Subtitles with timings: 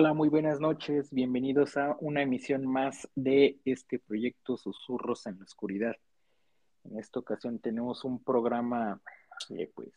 [0.00, 1.12] Hola, muy buenas noches.
[1.12, 5.96] Bienvenidos a una emisión más de este proyecto Susurros en la Oscuridad.
[6.84, 9.02] En esta ocasión tenemos un programa,
[9.50, 9.88] eh, pues,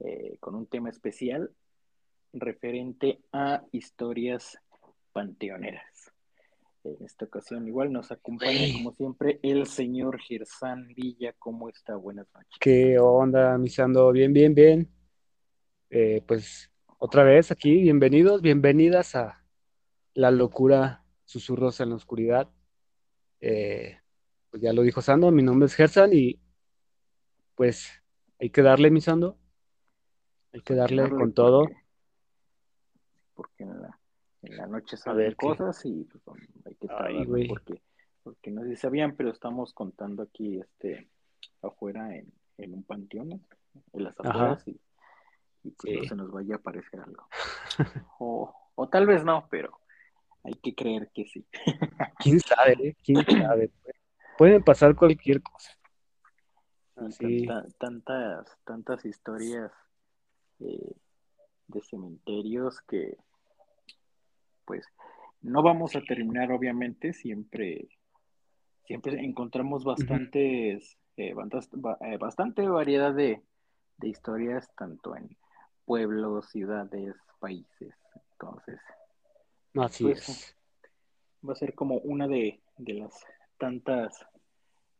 [0.00, 1.48] eh, con un tema especial
[2.32, 4.58] referente a historias
[5.12, 6.10] panteoneras.
[6.82, 11.32] En esta ocasión igual nos acompaña, como siempre, el señor Gersán Villa.
[11.38, 11.94] ¿Cómo está?
[11.94, 12.58] Buenas noches.
[12.58, 14.10] ¿Qué onda, misando?
[14.10, 14.88] Bien, bien, bien.
[15.88, 16.68] Eh, pues
[17.04, 19.44] otra vez aquí, bienvenidos, bienvenidas a
[20.14, 22.48] La Locura, Susurros en la Oscuridad.
[23.40, 23.98] Eh,
[24.48, 26.40] pues ya lo dijo Sando, mi nombre es Gersan y
[27.56, 28.02] pues
[28.40, 29.36] hay que darle, mi Sando.
[30.54, 31.66] Hay que darle con todo.
[33.34, 34.00] Porque en la,
[34.40, 36.22] en la noche salen cosas y pues,
[36.64, 37.10] hay que estar
[37.50, 37.82] porque,
[38.22, 41.06] porque no sé si sabían, pero estamos contando aquí este
[41.60, 43.44] afuera en, en un panteón,
[43.92, 44.80] en las afueras y
[45.64, 47.26] y pues no se nos vaya a aparecer algo.
[48.76, 49.78] O, tal vez no, pero
[50.42, 51.46] hay que creer que sí.
[52.18, 52.72] ¿Quién sabe?
[52.72, 52.96] Eh?
[53.04, 53.70] ¿Quién sabe?
[54.36, 55.70] Puede pasar cualquier cosa.
[57.78, 59.70] tantas, tantas historias
[60.58, 60.92] eh,
[61.68, 63.16] de cementerios que
[64.64, 64.84] pues
[65.40, 67.88] no vamos a terminar obviamente siempre
[68.86, 71.34] siempre encontramos bastantes eh,
[72.18, 73.42] bastante variedad de,
[73.98, 75.36] de historias tanto en
[75.84, 77.94] pueblos, ciudades, países.
[78.32, 78.80] Entonces,
[79.74, 80.56] Así pues, es.
[81.46, 83.24] va a ser como una de, las
[83.58, 84.26] tantas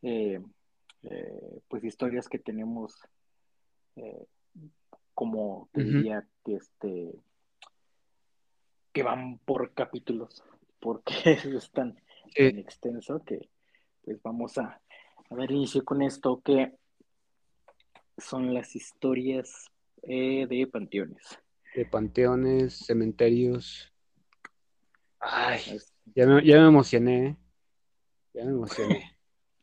[0.01, 0.41] eh,
[1.03, 2.95] eh, pues historias que tenemos
[3.95, 4.25] eh,
[5.13, 7.15] como te diría que este
[8.91, 10.43] que van por capítulos
[10.79, 11.13] porque
[11.55, 11.99] es tan,
[12.35, 13.49] extenso que
[14.03, 14.81] pues vamos a,
[15.29, 16.73] a dar inicio con esto que
[18.17, 19.71] son las historias
[20.07, 21.39] eh, de panteones.
[21.75, 23.91] De panteones, cementerios.
[25.19, 25.61] Ay,
[26.13, 27.27] ya me, ya me emocioné.
[27.27, 27.35] ¿eh?
[28.33, 29.17] Ya me emocioné.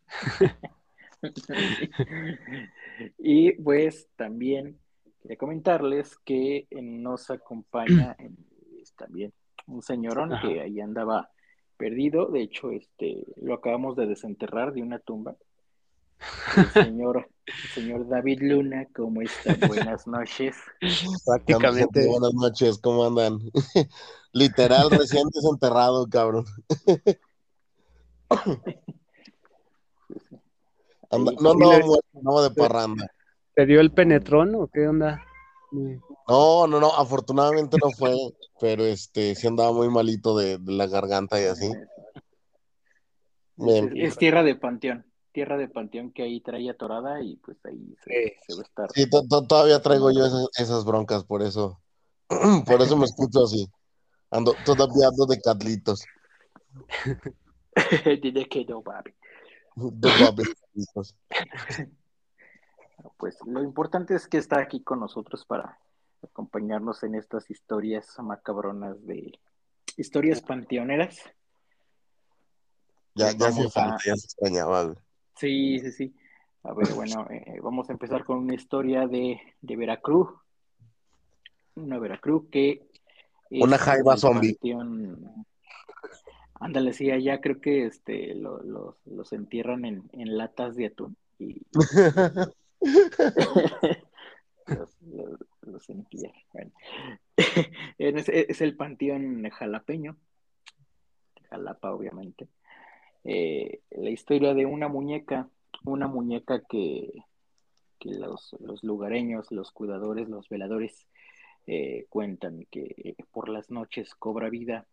[3.18, 4.78] y pues también
[5.20, 8.16] quería comentarles que nos acompaña
[8.96, 9.32] también
[9.66, 11.30] un señorón que ahí andaba
[11.76, 12.26] perdido.
[12.26, 15.36] De hecho, este lo acabamos de desenterrar de una tumba.
[16.56, 17.28] El señor,
[17.74, 19.54] señor David Luna, ¿cómo está?
[19.66, 20.56] Buenas noches.
[21.24, 22.06] Prácticamente.
[22.06, 23.38] Buenas noches, ¿cómo andan?
[24.32, 26.44] Literal, recién desenterrado, cabrón.
[31.10, 31.80] no, no,
[32.12, 33.06] no, de parranda.
[33.54, 35.22] ¿Te dio el penetrón o qué onda?
[36.28, 38.14] No, no, no, afortunadamente no fue,
[38.60, 41.70] pero este sí andaba muy malito de, la garganta y así.
[43.94, 48.54] es tierra de panteón tierra de panteón que ahí traía torada y pues ahí se,
[48.54, 48.90] va a estar.
[48.92, 49.08] Sí,
[49.48, 50.24] todavía traigo yo
[50.56, 51.80] esas, broncas, por eso,
[52.66, 53.66] por eso me escucho así.
[54.30, 56.04] Ando, todavía ando de Carlitos.
[58.22, 59.12] Dile que no, papi.
[63.16, 65.78] pues lo importante es que está aquí con nosotros para
[66.22, 69.38] acompañarnos en estas historias macabronas de
[69.96, 71.18] historias panteoneras.
[73.14, 74.94] Ya, ya se falta, ya se extrañaba.
[75.36, 76.14] Sí, sí, sí.
[76.64, 80.28] A ver, bueno, eh, vamos a empezar con una historia de, de Veracruz.
[81.74, 82.86] Una Veracruz que...
[83.50, 84.56] Una jaiba zombie.
[86.60, 91.16] Ándale, sí, allá creo que este, lo, los entierran en, en, latas de atún.
[91.40, 91.60] Y...
[95.62, 96.42] los, entierran.
[96.52, 96.70] Bueno.
[97.98, 100.16] es, es, el panteón jalapeño.
[101.50, 102.48] Jalapa, obviamente.
[103.24, 105.48] Eh, la historia de una muñeca,
[105.84, 107.24] una muñeca que,
[108.04, 111.06] los, lugareños, los cuidadores, los veladores
[111.68, 114.86] eh, cuentan que por las noches cobra vida.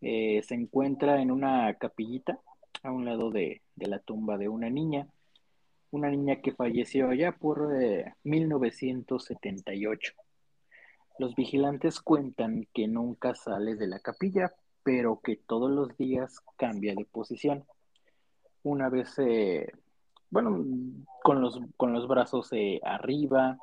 [0.00, 2.40] Eh, se encuentra en una capillita
[2.82, 5.08] a un lado de, la tumba de una niña,
[5.90, 7.68] una niña que falleció allá por
[8.22, 10.12] 1978.
[11.18, 16.94] Los vigilantes cuentan que nunca sale de la capilla pero que todos los días cambia
[16.94, 17.64] de posición.
[18.62, 19.72] Una vez, eh,
[20.30, 20.64] bueno,
[21.22, 23.58] con los, con los brazos eh, arriba,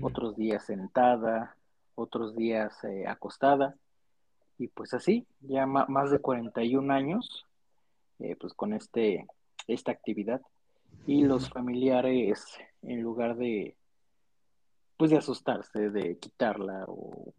[0.00, 1.56] otros días sentada,
[1.94, 3.76] otros días eh, acostada,
[4.58, 7.46] y pues así, ya más de 41 años,
[8.40, 9.28] pues con este,
[9.68, 10.42] esta actividad,
[11.06, 13.76] y los familiares, en lugar de,
[14.96, 17.32] pues de asustarse, de quitarla o,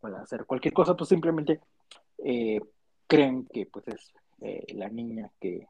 [0.00, 1.60] para hacer cualquier cosa, pues simplemente
[2.18, 2.60] eh,
[3.06, 5.66] creen que pues es eh, la niña que,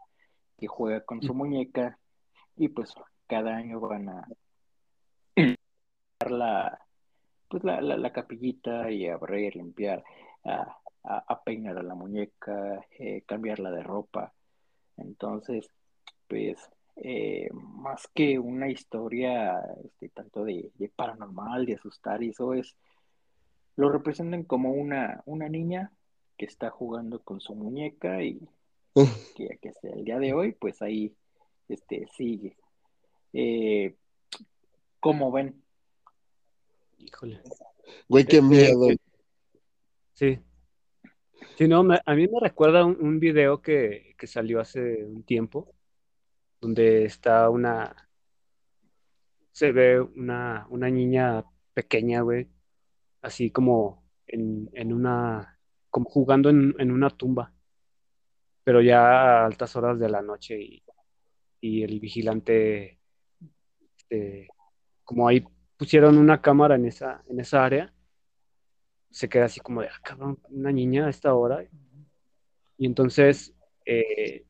[0.67, 1.99] juega con su muñeca
[2.57, 2.93] y pues
[3.29, 4.29] cada año van a
[6.29, 6.79] la
[7.49, 10.05] pues la, la, capillita y a barrer, limpiar,
[10.45, 14.35] a, a, peinar a la muñeca, eh, cambiarla de ropa.
[14.97, 15.71] Entonces,
[16.27, 16.59] pues
[16.97, 22.77] eh, más que una historia este, tanto de, paranormal, de asustar, y eso es,
[23.79, 25.93] lo representan como una, una niña
[26.37, 28.41] que está jugando con su muñeca y
[29.37, 31.15] que, que hasta el día de hoy, pues ahí
[31.69, 32.57] este, sigue.
[33.33, 33.95] Eh,
[34.99, 35.63] ¿Cómo ven?
[36.99, 37.41] Híjole.
[38.09, 38.89] Güey, qué miedo.
[40.15, 40.41] Sí.
[41.57, 45.73] Sí, no, a mí me recuerda un, un video que, que, salió hace un tiempo
[46.61, 47.95] donde está una,
[49.53, 51.45] se ve una, una niña
[51.75, 52.49] pequeña, güey,
[53.23, 55.59] así como en, en una,
[55.91, 57.53] como jugando en, en, una tumba,
[58.65, 60.83] pero ya a altas horas de la noche y,
[61.61, 62.99] y el vigilante,
[63.97, 64.49] este,
[65.05, 65.45] como ahí
[65.77, 67.93] pusieron una cámara en esa, en esa área,
[69.11, 71.65] se queda así como de, ah, cabrón, una niña a esta hora.
[72.77, 73.55] Y entonces
[73.87, 74.45] eh,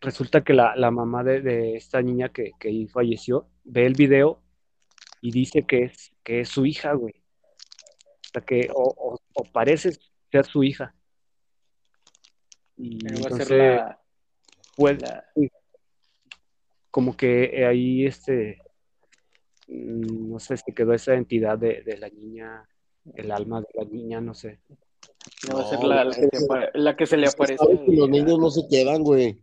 [0.00, 4.42] resulta que la, mamá de, esta niña que, que falleció ve el video
[5.20, 7.17] y dice que es, que es su hija, güey.
[8.28, 9.18] O sea, que o,
[9.52, 9.92] parece
[10.30, 10.94] ser su hija.
[12.76, 13.80] Y entonces,
[14.76, 14.98] pues,
[16.90, 18.58] como que ahí este,
[19.66, 22.68] mm, no sé, se quedó esa entidad de, la niña,
[23.14, 24.60] el alma de la niña, no sé.
[25.48, 25.84] No, va a ser
[26.74, 27.64] la, que, se le aparece.
[27.86, 29.42] los niños no se quedan, güey.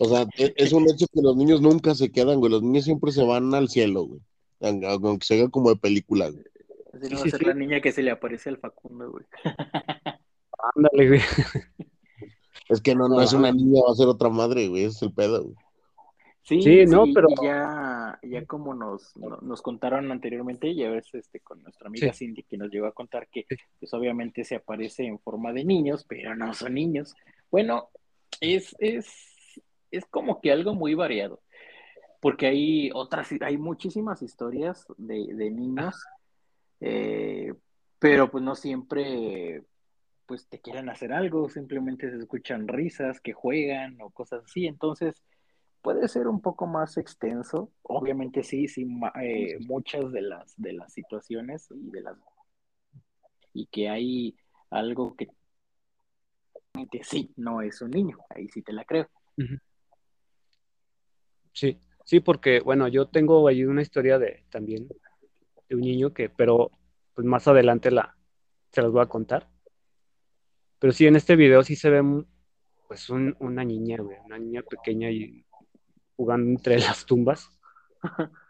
[0.00, 2.50] O sea, e, es un hecho que los niños nunca se quedan, güey.
[2.50, 4.20] Los niños siempre se van al cielo, güey.
[4.60, 6.44] Aunque se como de película, güey.
[7.02, 9.24] Así no va a ser la niña que se le aparece al Facundo, güey.
[10.74, 11.20] Ándale, güey.
[12.70, 14.84] Es que no, no es una niña, va a ser otra madre, güey.
[14.84, 15.56] Ese es el pedo, güey.
[16.44, 21.62] Sí, sí, no, pero ya, ya como nos, nos contaron anteriormente, ya ves este, con
[21.62, 23.46] nuestra amiga Cindy que nos llegó a contar que
[23.78, 27.14] pues obviamente se aparece en forma de niños, pero no son niños.
[27.50, 27.90] Bueno,
[28.40, 29.34] es, es
[29.96, 31.40] es como que algo muy variado,
[32.20, 35.94] porque hay otras, hay muchísimas historias de, niños,
[36.86, 37.54] eh,
[37.98, 39.62] pero pues no siempre
[40.26, 45.22] pues te quieren hacer algo, simplemente se escuchan risas, que juegan o cosas así, entonces
[45.80, 48.86] puede ser un poco más extenso, obviamente sí, sí,
[49.22, 52.16] eh, muchas de las, de las situaciones y de las
[53.54, 54.36] y que hay
[54.68, 55.28] algo que
[57.02, 59.08] sí, no es un niño, ahí sí te la creo.
[61.52, 64.88] Sí, sí, porque bueno, yo tengo ahí una historia de también
[65.68, 66.70] de un niño que, pero
[67.14, 68.16] pues más adelante la
[68.74, 69.48] se las voy a contar.
[70.80, 72.02] Pero sí, en este video sí se ve
[72.88, 75.44] pues una niña, güey, una niña pequeña y
[76.16, 77.48] jugando entre las tumbas,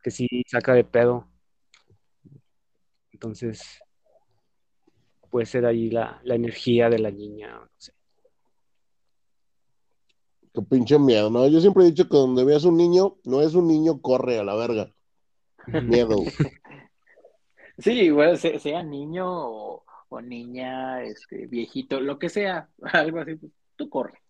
[0.03, 1.29] que sí saca de pedo.
[3.13, 3.81] Entonces,
[5.31, 7.93] puede ser ahí la, la energía de la niña, no sé.
[10.53, 11.49] Qué pinche miedo, ¿no?
[11.49, 14.45] Yo siempre he dicho que donde veas un niño, no es un niño, corre a
[14.45, 14.95] la verga.
[15.83, 16.17] Miedo.
[17.79, 19.85] Sí, igual sea, niño o,
[20.23, 24.21] niña, este, viejito, lo que sea, algo así, pues, tú corre.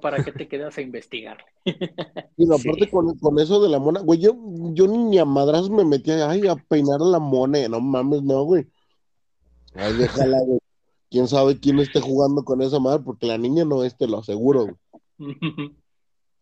[0.00, 1.38] ¿Para qué te quedas a investigar?
[2.38, 4.32] Y aparte con, eso de la mona, güey, yo,
[4.72, 8.66] yo ni a madras me metía ay, a peinar la mona, no mames, no, güey.
[9.74, 10.60] Ay, déjala, güey.
[11.10, 14.18] Quién sabe quién esté jugando con esa madre, porque la niña no es, te lo
[14.18, 14.76] aseguro, güey.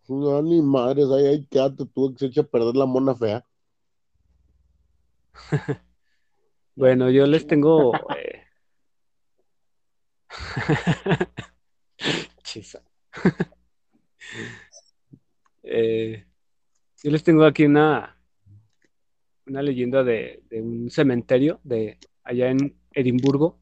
[0.09, 3.45] No, ni madres, ahí, ahí quédate tú que se echa a perder la mona fea.
[6.77, 7.93] Bueno, yo les tengo.
[8.17, 8.43] Eh...
[12.43, 12.83] Chisa.
[15.63, 16.25] Eh,
[17.03, 18.17] yo les tengo aquí una,
[19.47, 23.59] una leyenda de, un cementerio de allá en Edimburgo.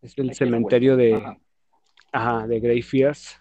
[0.00, 1.20] Es el cementerio de,
[2.12, 3.40] Ajá, de Greyfriars.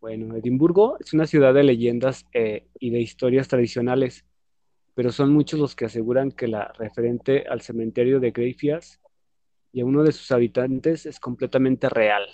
[0.00, 4.24] Bueno, Edimburgo es una ciudad de leyendas eh, y de historias tradicionales,
[4.96, 8.98] pero son muchos los que aseguran que la referente al cementerio de Greyfriars
[9.70, 12.26] y a uno de sus habitantes es completamente real.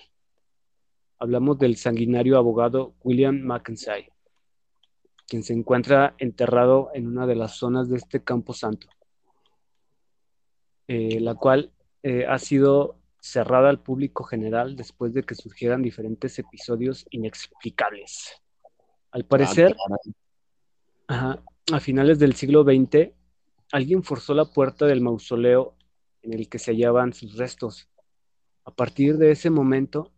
[1.19, 4.13] Hablamos del sanguinario abogado William Mackenzie,
[5.27, 8.87] quien se encuentra enterrado en una de las zonas de este campo santo,
[10.87, 11.73] eh, la cual
[12.05, 18.41] eh, ha sido cerrada al público general después de que surgieran diferentes episodios inexplicables.
[19.11, 19.75] Al parecer,
[21.71, 23.13] a finales del siglo XX,
[23.71, 25.77] alguien forzó la puerta del mausoleo
[26.23, 27.89] en el que se hallaban sus restos.
[28.65, 30.13] A partir de ese momento,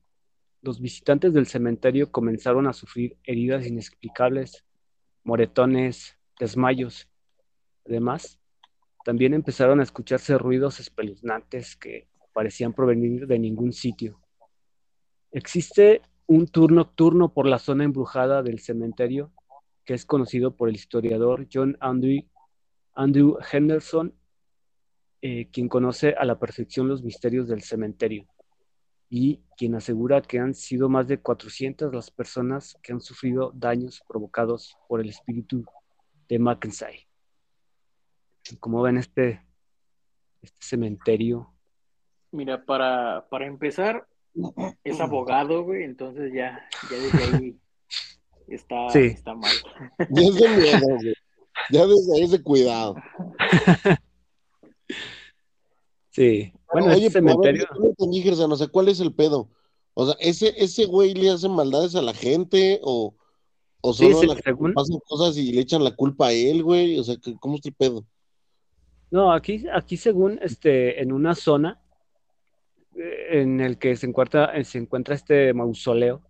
[0.62, 4.64] los visitantes del cementerio comenzaron a sufrir heridas inexplicables,
[5.22, 7.08] moretones, desmayos.
[7.86, 8.40] Además,
[9.04, 14.18] también empezaron a escucharse ruidos espeluznantes que parecían provenir de ningún sitio.
[15.30, 19.30] Existe un tour nocturno por la zona embrujada del cementerio
[19.84, 24.14] que es conocido por el historiador John Andrew, Henderson,
[25.22, 28.26] eh, quien conoce a la perfección los misterios del cementerio
[29.08, 34.02] y quien asegura que han sido más de 400 las personas que han sufrido daños
[34.08, 35.64] provocados por el espíritu
[36.28, 37.06] de Mackenzie.
[38.60, 39.42] ¿Cómo ven este,
[40.42, 41.54] este cementerio
[42.34, 44.08] Mira, para, para empezar,
[44.82, 46.96] es abogado, güey, entonces ya, ya
[47.36, 47.56] ahí
[48.54, 49.52] está, está mal.
[50.10, 51.14] Ya es de miedo, güey.
[51.70, 52.96] Ya desde ahí es de cuidado.
[56.10, 56.52] Sí.
[56.72, 57.66] Bueno, oye, cementerio...
[57.74, 59.48] no no sé cuál es el pedo.
[59.94, 63.16] O sea, ¿ese, ese güey le hace maldades a la gente o,
[63.80, 64.28] o solo sí,
[64.74, 67.00] pasan cosas y le echan la culpa a él, güey?
[67.00, 68.04] O sea, ¿cómo está el pedo?
[69.10, 71.80] No, aquí, aquí según este, en una zona
[72.94, 76.22] en el que se encuentra, se encuentra este mausoleo.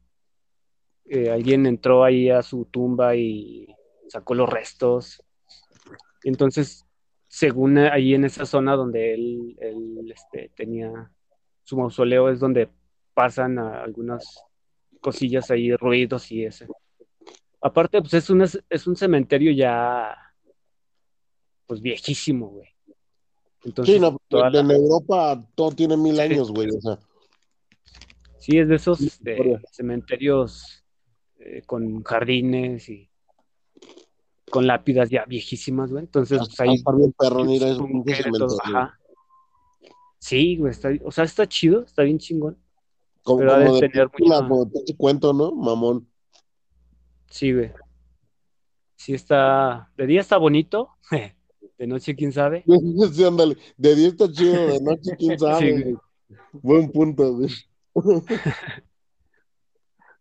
[1.07, 3.67] Eh, alguien entró ahí a su tumba y
[4.09, 5.23] sacó los restos.
[6.23, 6.87] Entonces,
[7.29, 9.57] según ahí en esa zona donde él,
[10.13, 11.11] este, tenía
[11.63, 12.69] su mausoleo, es donde
[13.13, 14.43] pasan algunas
[15.01, 16.67] cosillas ahí, ruidos y ese.
[17.61, 20.17] Aparte, pues es un, es un cementerio ya,
[21.67, 22.75] pues viejísimo, güey
[23.85, 26.69] sí, no, en Europa todo tiene mil años, güey.
[26.69, 26.99] O sea.
[28.39, 28.99] Sí, es de esos
[29.73, 30.84] cementerios
[31.45, 33.09] eh, con jardines y
[34.51, 36.05] con lápidas ya viejísimas, güey.
[36.05, 36.83] Entonces, pues ahí.
[40.19, 42.59] Sí, güey, está, o sea, está chido, está bien chingón.
[43.23, 44.71] Como, pero como de tener mucho...
[44.87, 45.53] te cuento, ¿no?
[45.53, 46.09] Mamón.
[47.31, 47.73] Sí, güey.
[48.97, 50.91] Sí está, de día está bonito,
[51.79, 52.65] De noche, quién sabe.
[53.13, 53.57] Sí, ándale.
[53.77, 55.97] De día está chido, de noche, quién sabe.
[56.53, 57.51] Buen punto, güey.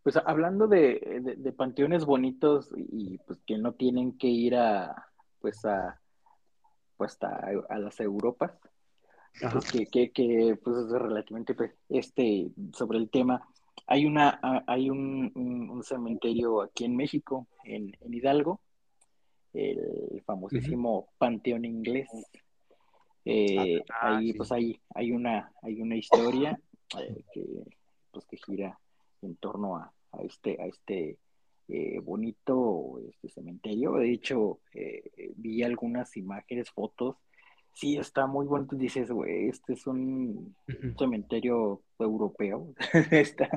[0.03, 5.07] Pues hablando de, de, panteones bonitos y pues que no tienen que ir a
[5.39, 6.01] pues a
[6.97, 8.51] pues a, a las Europas,
[9.39, 13.47] pues, que, que, que, pues es relativamente pues, este sobre el tema.
[13.87, 18.61] Hay una hay un, un, cementerio aquí en México, en, en Hidalgo,
[19.53, 22.09] el famosísimo Panteón Inglés.
[23.25, 26.59] Eh, ah, ahí pues hay, hay una, hay una historia
[26.99, 27.45] eh, que,
[28.11, 28.79] pues, que gira
[29.23, 31.17] en torno a, este, a este
[31.67, 33.93] eh, bonito este cementerio.
[33.93, 34.59] De hecho,
[35.35, 37.15] vi algunas imágenes, fotos.
[37.73, 38.75] Sí, está muy bonito.
[38.75, 40.55] Dices, güey, este es un
[40.97, 42.73] cementerio europeo.
[43.11, 43.49] está,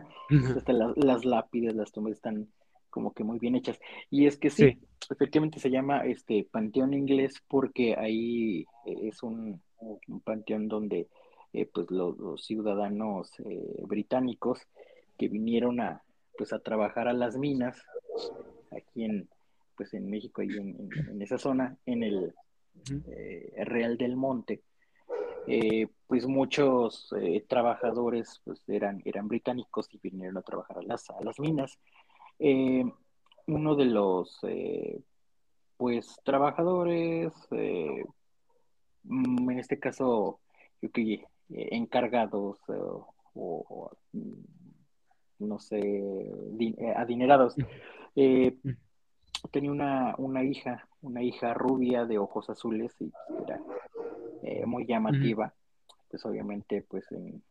[0.97, 2.49] las lápidas, las tumbas están
[2.97, 3.79] como que muy bien hechas.
[4.09, 4.79] Y es que sí,
[5.11, 9.61] efectivamente se llama este panteón inglés porque ahí eh, es un,
[10.25, 11.07] panteón donde
[11.53, 14.61] eh, pues los, ciudadanos eh, británicos
[15.17, 16.03] que vinieron a
[16.37, 17.83] pues a trabajar a las minas
[18.71, 19.29] aquí en
[19.77, 22.35] pues en México y en, esa zona en el
[23.57, 24.63] Real del Monte.
[26.07, 27.11] Pues muchos
[27.49, 31.79] trabajadores pues eran eran británicos y vinieron a trabajar a las a las minas.
[32.39, 32.85] Eh,
[33.47, 35.01] uno de los eh,
[35.77, 38.05] pues trabajadores, eh,
[39.05, 40.41] mm, en este caso,
[40.83, 42.59] yo que encargados
[43.35, 44.33] o, mm,
[45.39, 46.31] no sé,
[46.97, 47.57] adinerados,
[48.15, 53.13] tenía una, una hija, una hija rubia de ojos azules y
[53.43, 53.61] era
[54.67, 55.53] muy llamativa.
[56.09, 57.43] Pues obviamente, pues en,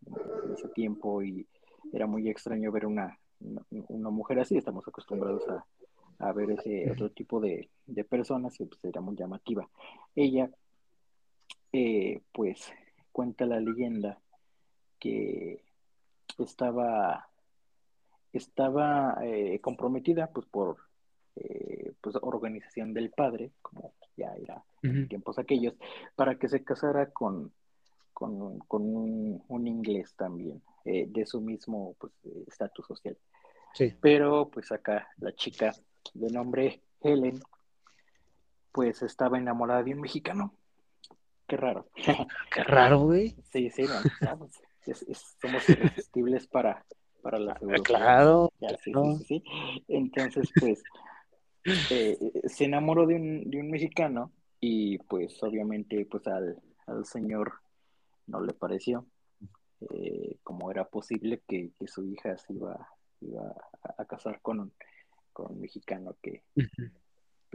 [0.53, 1.45] ese tiempo y
[1.93, 3.19] era muy extraño ver una,
[3.89, 5.43] una, mujer así, estamos acostumbrados
[6.19, 7.69] a, ver ese otro tipo de,
[8.09, 9.67] personas y pues era muy llamativa.
[10.15, 10.49] Ella,
[11.73, 12.71] eh, pues,
[13.11, 14.19] cuenta la leyenda
[14.99, 15.61] que
[16.39, 17.27] estaba,
[18.37, 20.77] estaba eh, comprometida pues por
[21.35, 25.73] eh, pues, organización del padre, como ya era en tiempos aquellos,
[26.15, 27.51] para que se casara con,
[28.13, 32.13] con, con un, un, inglés también, eh, de su mismo pues,
[32.47, 33.17] estatus social.
[33.73, 33.93] Sí.
[33.99, 35.73] Pero pues acá la chica
[36.13, 37.39] de nombre Helen,
[38.71, 40.53] pues estaba enamorada de un mexicano.
[41.47, 41.87] Qué raro.
[42.53, 43.35] Qué raro, güey.
[43.51, 45.05] Sí, sí, no, pues,
[45.41, 46.85] somos irresistibles para,
[47.25, 47.81] para las europeas.
[47.81, 48.53] Claro,
[48.83, 49.43] sí, Sí, sí,
[49.87, 50.83] Entonces, pues,
[51.89, 52.15] eh,
[52.45, 57.53] se enamoró de un, de un mexicano y pues obviamente pues al, al señor
[58.27, 59.07] no le pareció
[59.89, 62.87] eh, como era posible que, que, su hija se iba,
[63.21, 63.55] iba
[63.97, 64.73] a, casar con un,
[65.33, 66.43] con un mexicano que,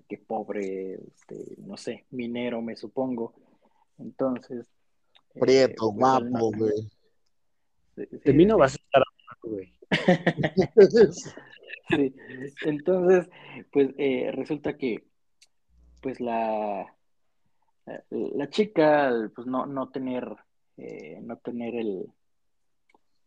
[0.09, 3.35] que pobre, este, no sé, minero me supongo.
[3.99, 4.67] Entonces...
[5.35, 6.91] Eh, Prieto, pues, guapo, güey.
[7.97, 9.03] De mí no vas a estar
[9.51, 9.73] güey.
[11.89, 12.15] sí.
[12.65, 13.29] Entonces,
[13.73, 15.05] pues eh, resulta que
[16.01, 16.95] pues la
[18.11, 20.37] la chica pues no, no tener
[20.77, 22.07] eh, no tener el,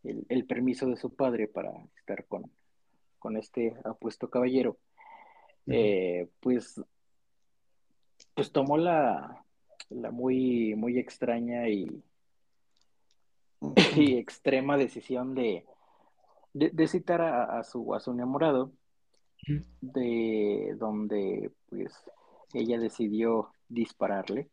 [0.02, 2.50] el, permiso de su padre para estar con,
[3.18, 4.78] con este apuesto caballero
[5.66, 6.80] eh, pues
[8.34, 9.44] pues tomó la,
[9.90, 12.02] la muy muy extraña y,
[13.96, 15.64] y extrema decisión de,
[16.54, 18.72] de, citar a, a, su a su enamorado
[19.80, 21.92] de donde pues
[22.54, 24.48] ella decidió dispararle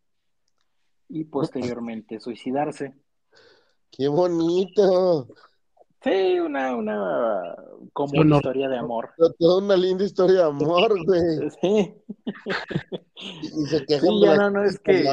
[1.08, 2.94] y posteriormente suicidarse.
[3.92, 5.28] ¡Qué bonito!
[6.04, 7.56] Sí, una, una
[7.94, 9.12] como una historia de amor.
[9.38, 11.22] Toda una linda historia de amor, güey.
[11.62, 11.94] Sí.
[13.44, 15.06] Y se sí, ya no, no, es que...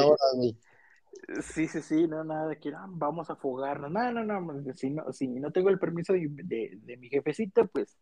[1.41, 3.91] Sí, sí, sí, no, nada de que ah, vamos a fugarnos.
[3.91, 7.97] No, no, no, si no, si no tengo el permiso de, de, mi jefecita, pues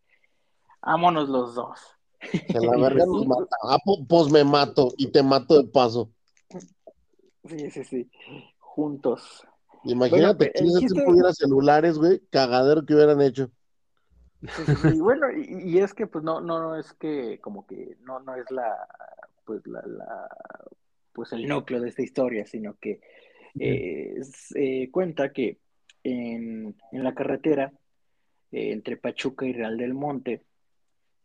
[0.80, 1.80] vámonos los dos.
[2.20, 3.56] Que la verga nos mata.
[3.62, 6.10] Ah, pues me mato y te mato de paso.
[7.44, 8.10] Sí, sí, sí.
[8.58, 9.46] Juntos.
[9.84, 11.04] Imagínate que si chiste...
[11.32, 13.50] celulares, güey, cagadero que hubieran hecho.
[14.94, 18.36] Y bueno, y, es que pues no, no, no es que como que no, no
[18.36, 18.86] es la,
[19.44, 20.28] pues la, la
[21.18, 23.00] pues el núcleo de esta historia, sino que
[23.58, 25.58] eh, se cuenta que
[26.04, 27.72] en, en la carretera
[28.52, 30.44] eh, entre Pachuca y Real del Monte,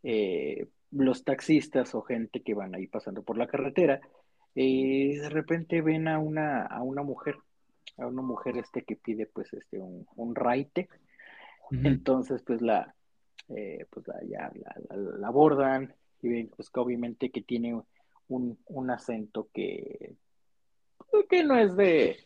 [0.02, 4.02] eh, los taxistas o gente que van ahí pasando por la carretera,
[4.56, 7.36] de repente ven a una, a una mujer,
[7.98, 10.90] a una mujer este que pide pues este un, un raite.
[11.70, 12.96] Entonces pues la,
[13.50, 14.52] eh, pues la, ya
[14.90, 17.80] la, abordan y ven pues que obviamente que tiene
[18.28, 20.16] un, un acento que,
[21.30, 22.18] que no es de,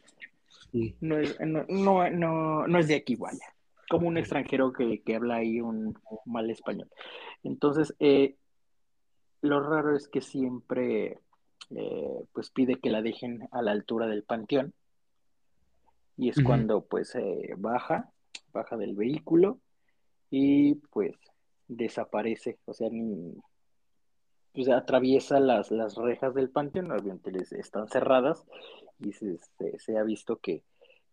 [1.02, 1.66] no, es, no,
[2.10, 3.46] no, no, es de aquí, vaya,
[3.90, 6.90] como un extranjero que, que habla ahí un, mal español.
[7.44, 8.36] Entonces, eh,
[9.42, 11.20] lo raro es que siempre
[11.72, 14.74] eh, pues pide que la dejen a la altura del panteón.
[16.20, 18.12] Y es cuando pues eh, baja,
[18.52, 19.60] baja del vehículo
[20.32, 21.16] y pues
[21.68, 23.36] desaparece, o sea, ni,
[24.58, 28.43] pues, atraviesa las, las rejas del panteón, obviamente están cerradas
[28.98, 29.38] y se,
[29.78, 30.63] se, ha visto que,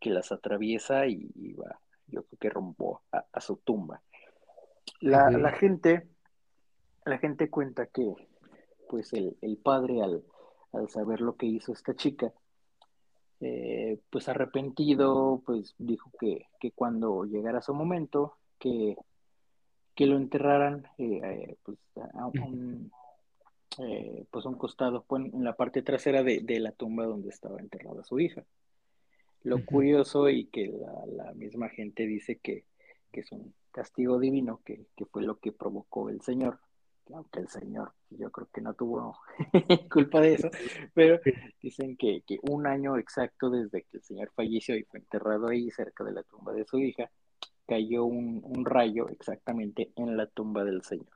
[0.00, 4.00] que, las atraviesa y, va, yo creo que rompo a, su tumba.
[5.00, 6.08] La, la, gente,
[7.04, 8.14] la gente cuenta que
[8.88, 10.24] pues el, el padre al,
[10.72, 12.32] al saber lo que hizo esta chica,
[13.42, 18.96] eh, pues arrepentido, pues dijo que, que, cuando llegara su momento, que,
[19.94, 21.76] que lo enterraran eh, eh, pues,
[22.14, 22.90] a un,
[24.30, 28.20] pues un costado, en la parte trasera de, de, la tumba donde estaba enterrada su
[28.20, 28.44] hija.
[29.42, 32.64] Lo curioso y que la, la, misma gente dice que,
[33.12, 36.60] que es un castigo divino, que, que fue lo que provocó el Señor,
[37.12, 39.18] aunque el señor yo creo que no tuvo
[39.92, 40.50] culpa de eso,
[40.94, 41.20] pero
[41.60, 45.70] dicen que, que, un año exacto desde que el señor falleció y fue enterrado ahí
[45.70, 47.10] cerca de la tumba de su hija,
[47.66, 51.08] cayó un, un rayo exactamente en la tumba del señor.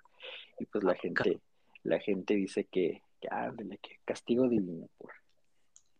[0.58, 1.40] Y pues la gente,
[1.84, 3.28] la gente dice que, que,
[3.82, 5.10] que castigo divino por,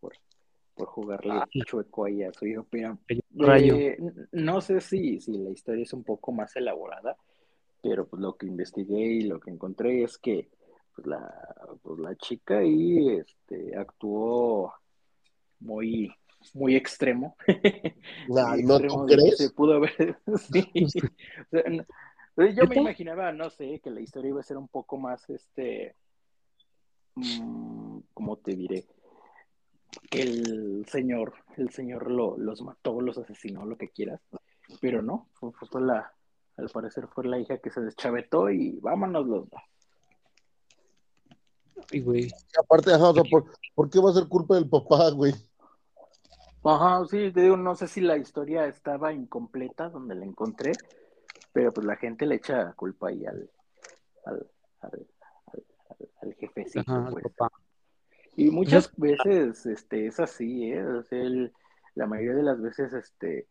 [0.01, 0.13] por,
[0.75, 1.49] por jugarle ah.
[1.67, 3.99] chueco ahí a su hijo, pero eh,
[4.33, 7.17] no sé si, si la historia es un poco más elaborada,
[7.83, 10.49] pero pues lo que investigué y lo que encontré es que
[10.95, 14.75] pues la, pues, la chica ahí este, actuó
[15.61, 16.13] muy,
[16.55, 17.37] muy extremo.
[18.29, 19.39] ¿No tú crees?
[19.39, 19.81] Se pudo
[22.55, 25.97] yo me imaginaba, no sé, que la historia iba a ser un poco más, este,
[27.15, 28.87] mmm, ¿cómo te diré?
[30.11, 34.21] Que el señor, el señor lo, los mató, los asesinó, lo que quieras,
[34.81, 36.13] pero no, fue la,
[36.57, 39.63] al parecer fue la hija que se deschavetó y vámonos los dos.
[41.91, 42.31] Y güey.
[42.59, 42.91] aparte,
[43.75, 45.33] ¿por, qué va a ser culpa del papá, güey?
[46.65, 50.73] Ajá, sí, te digo, no sé si la historia estaba incompleta donde la encontré,
[51.53, 53.51] pero pues la gente le echa culpa ahí al,
[54.27, 54.47] al,
[54.81, 55.07] al,
[55.47, 57.25] al, al jefecito, Ajá, pues.
[58.37, 60.85] Y muchas veces este, es así, ¿eh?
[60.85, 61.53] O sea, el-
[61.95, 63.49] la mayoría de las veces este,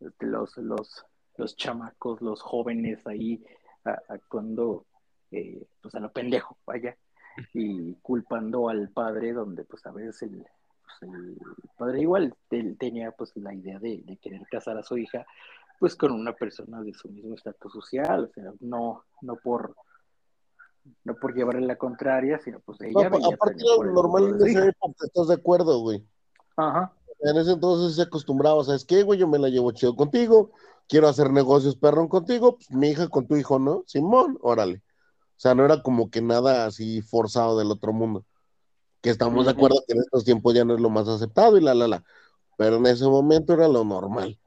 [0.00, 3.44] este, los, los, los chamacos, los jóvenes ahí
[3.84, 4.86] a- actuando
[5.30, 6.96] eh, pues a lo pendejo, vaya,
[7.52, 10.44] y culpando al padre donde pues a veces el,
[11.00, 11.36] pues, el
[11.76, 15.24] padre igual te- tenía pues la idea de, de querer casar a su hija
[15.78, 19.74] pues con una persona de su mismo estatus social, o sea, no, no por
[21.02, 24.66] no por llevarle la contraria, sino pues No, ella veía aparte el normal en esa
[24.66, 26.04] época, ¿estás de acuerdo, güey?
[26.56, 26.92] Ajá.
[27.20, 29.18] En ese entonces se acostumbraba, ¿sabes qué, güey?
[29.18, 30.52] Yo me la llevo chido contigo,
[30.88, 33.82] quiero hacer negocios perrón contigo, pues mi hija con tu hijo, ¿no?
[33.86, 34.82] Simón, órale.
[35.36, 38.24] O sea, no era como que nada así forzado del otro mundo.
[39.00, 41.60] Que estamos de acuerdo que en estos tiempos ya no es lo más aceptado y
[41.60, 42.04] la, la, la.
[42.56, 44.38] Pero en ese momento era lo normal.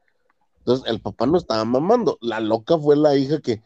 [0.58, 2.18] Entonces, el papá no estaba mamando.
[2.20, 3.62] La loca fue la hija que,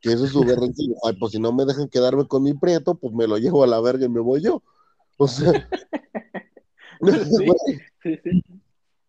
[0.00, 0.82] que eso es su berrinche.
[0.82, 3.38] y dijo, Ay, pues si no me dejan quedarme con mi prieto, pues me lo
[3.38, 4.62] llevo a la verga y me voy yo.
[5.18, 5.52] O sea,
[7.00, 7.00] Sí,
[8.02, 8.42] sí, sí.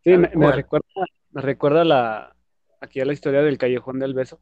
[0.06, 0.88] Me, recuerda,
[1.32, 2.36] me recuerda la,
[2.80, 4.39] aquí a la historia del Callejón del Beso.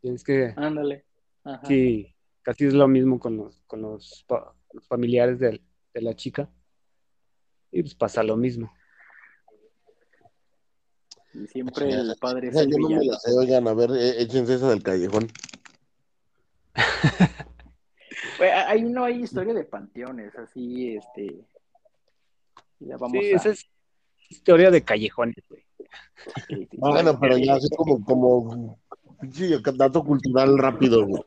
[0.00, 1.04] Tienes que, Ándale.
[1.44, 1.66] Ajá.
[1.66, 4.24] sí, casi es lo mismo con los, con los,
[4.88, 5.62] familiares del-
[5.94, 6.48] de la chica.
[7.70, 8.72] Y pues pasa lo mismo.
[11.48, 13.12] Siempre el padre es el yo no me villano.
[13.12, 15.28] la sé, oigan, a ver, é- échense esa del callejón.
[18.66, 21.44] Ahí no hay historia de panteones, así, este.
[22.80, 23.36] Ya vamos Sí, a.
[23.36, 23.68] esa es
[24.28, 25.64] historia de callejones, güey.
[26.48, 27.18] sí, sí, Bueno, sí.
[27.20, 28.78] pero ya así como, como,
[29.32, 31.22] sí, dato cultural rápido, güey.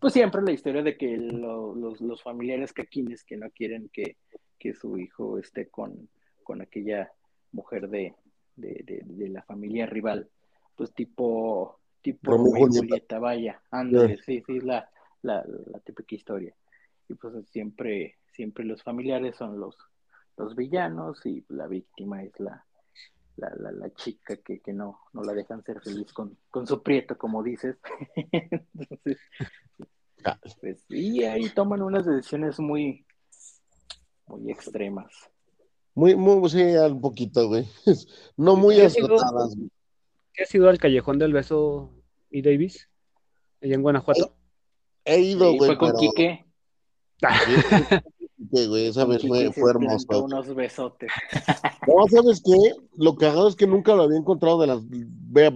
[0.00, 4.16] Pues siempre la historia de que lo- los, los familiares caquines que no quieren que,
[4.58, 6.08] que su hijo esté con,
[6.50, 7.12] con aquella
[7.52, 8.12] mujer de,
[8.56, 10.28] de, de- de la familia rival,
[10.74, 13.20] pues tipo, tipo y y Julieta.
[13.20, 14.90] Vaya, ándale, sí, sí, es la,
[15.22, 16.52] la, la típica historia.
[17.08, 19.76] Y pues siempre, siempre los familiares son los,
[20.36, 22.64] los villanos y la víctima es la,
[23.36, 26.82] la, la, la chica que, que no, no la dejan ser feliz con, con su
[26.82, 27.76] prieto, como dices.
[28.80, 29.18] Entonces,
[30.24, 30.38] Ah.
[30.60, 33.06] pues, y ahí toman unas decisiones muy,
[34.26, 35.12] muy extremas.
[35.94, 37.66] Muy, muy, sí, un poquito, güey.
[38.36, 39.70] No muy acertadas, güey.
[40.32, 41.90] ¿Qué has ido al Callejón del Beso
[42.30, 42.88] y Davis?
[43.60, 44.34] Allá en Guanajuato.
[45.04, 45.98] He ido, Sí, güey, fue con pero...
[46.00, 46.44] Quique.
[48.52, 50.24] Sí, güey, esa con vez fue, fue hermoso.
[50.24, 51.10] unos besotes.
[51.86, 52.74] No, ¿sabes qué?
[52.96, 54.80] Lo cagado es que nunca lo había encontrado de las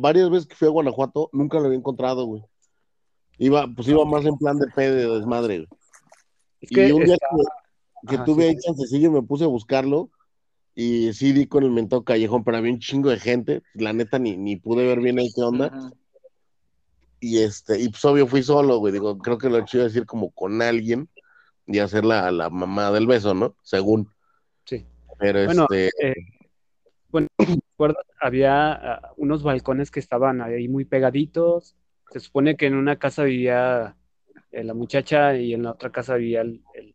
[0.00, 2.42] varias veces que fui a Guanajuato, nunca lo había encontrado, güey.
[3.38, 5.68] Iba, pues iba más en plan de pedo de desmadre, güey.
[6.60, 9.44] Es que y un día está- que, que Ajá, tuve sí, ahí chancecillo me puse
[9.44, 10.10] a buscarlo
[10.74, 14.18] y sí di con el mentado callejón, pero había un chingo de gente, la neta
[14.18, 15.92] ni, ni pude ver bien ahí qué onda.
[17.20, 18.92] Y este, y pues obvio fui solo, güey.
[18.92, 21.08] Digo, creo que lo chido es ir como con alguien
[21.66, 23.56] y hacer la, la mamá del beso, ¿no?
[23.62, 24.08] Según.
[24.66, 24.84] Sí.
[25.18, 26.14] Pero Bueno, este, eh,
[27.08, 28.04] bueno, ¿recuerdas?
[28.20, 31.76] Había ah, unos balcones que estaban ahí muy pegaditos.
[32.10, 33.96] Se supone que en una casa vivía
[34.52, 36.94] eh, la muchacha y en la otra casa vivía el, el-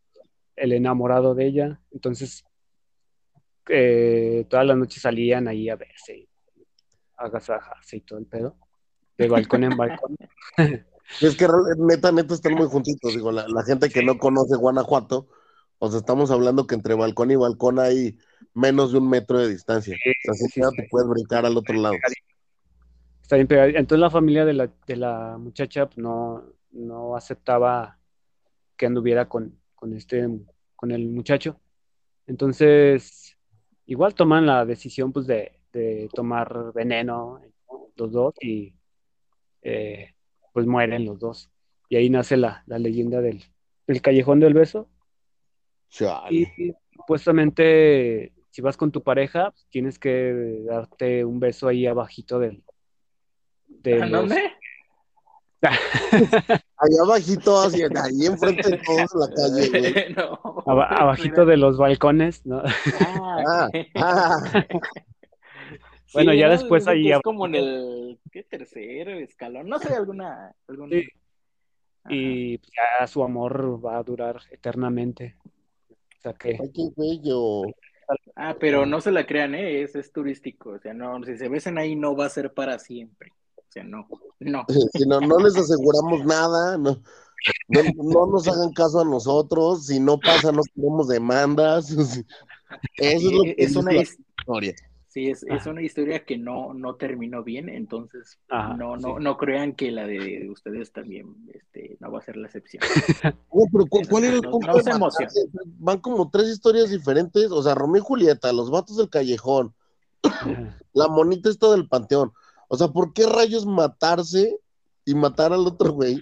[0.57, 1.79] el enamorado de ella.
[1.91, 2.43] Entonces,
[3.69, 6.27] eh, todas las noches salían ahí a verse,
[7.17, 8.57] a agasajarse y todo el pedo,
[9.17, 10.15] de balcón en balcón.
[11.21, 13.13] es que neta, neta están muy juntitos.
[13.13, 15.29] Digo, la, la gente que no conoce Guanajuato,
[15.77, 18.17] o sea, estamos hablando que entre balcón y balcón hay
[18.53, 19.95] menos de un metro de distancia.
[19.95, 20.77] O sea, sí, pedo sí.
[20.77, 21.95] te puedes brincar al otro lado.
[23.21, 23.69] Está bien pegado.
[23.69, 27.99] Entonces la familia de la, de la muchacha pues, no, no aceptaba
[28.75, 30.27] que anduviera con, con este,
[30.75, 31.59] con el muchacho.
[32.25, 33.37] Entonces,
[33.91, 37.41] igual toman la decisión pues de, de tomar veneno
[37.95, 38.73] los dos y
[39.61, 40.13] eh,
[40.53, 41.49] pues mueren los dos.
[41.89, 43.43] Y ahí nace la, la leyenda del,
[43.87, 44.89] del Callejón del Beso.
[45.89, 46.35] Chale.
[46.57, 52.39] Y supuestamente, si vas con tu pareja, pues, tienes que darte un beso ahí abajito
[52.39, 52.63] del,
[53.67, 54.51] de ¿A los- dónde?
[56.77, 60.13] Allá abajito, así, ahí enfrente de todos en la calle, güey.
[60.15, 60.63] no.
[60.65, 62.61] aba- abajito de los balcones, ¿no?
[63.01, 64.65] Ah, Ah, ah,
[66.13, 66.53] Bueno, ya ¿no?
[66.53, 70.53] después ahí Es como en el ¿qué tercer escalón, no sé, alguna.
[70.67, 70.95] alguna...
[70.95, 71.07] Sí.
[72.09, 75.35] Y pues, ya su amor va a durar eternamente.
[75.91, 77.63] O sea que ay, qué bello.
[78.35, 79.81] Ah, pero no se la crean, ¿eh?
[79.83, 80.71] Es, es turístico.
[80.71, 83.33] O sea, no, si se besan ahí no va a ser para siempre.
[83.69, 84.07] O sea, no,
[84.39, 84.65] no.
[84.93, 86.97] Si no, no les aseguramos nada, no,
[87.67, 91.89] No, no nos hagan caso a nosotros, si no pasa no queremos demandas.
[92.97, 94.75] Eso es lo que es una historia.
[95.07, 99.23] Sí, es, es una historia que no, no terminó bien, entonces Ajá, no, no, sí.
[99.23, 102.83] no crean que la de ustedes también este, no va a ser la excepción.
[103.49, 105.25] Güey, pero ¿cu- ¿cuál era el No- se?
[105.79, 109.73] Van como tres historias diferentes, o sea, Romeo y Julieta, los vatos del callejón,
[110.93, 112.31] la monita esta del panteón.
[112.69, 114.57] O sea, ¿por qué rayos matarse
[115.05, 116.21] y matar al otro güey?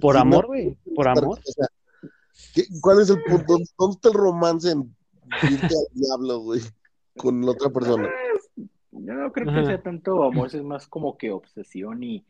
[0.00, 1.38] Por Si amor, güey, por amor.
[1.38, 1.66] O sea,
[2.54, 3.56] ¿qué- ¿cuál es el punto?
[3.78, 4.96] ¿Dónde está el romance en
[5.42, 6.60] irte al diablo, güey?
[7.16, 8.08] Con la otra persona.
[8.92, 12.24] Yo no creo que sea tanto amor, es más como que obsesión y,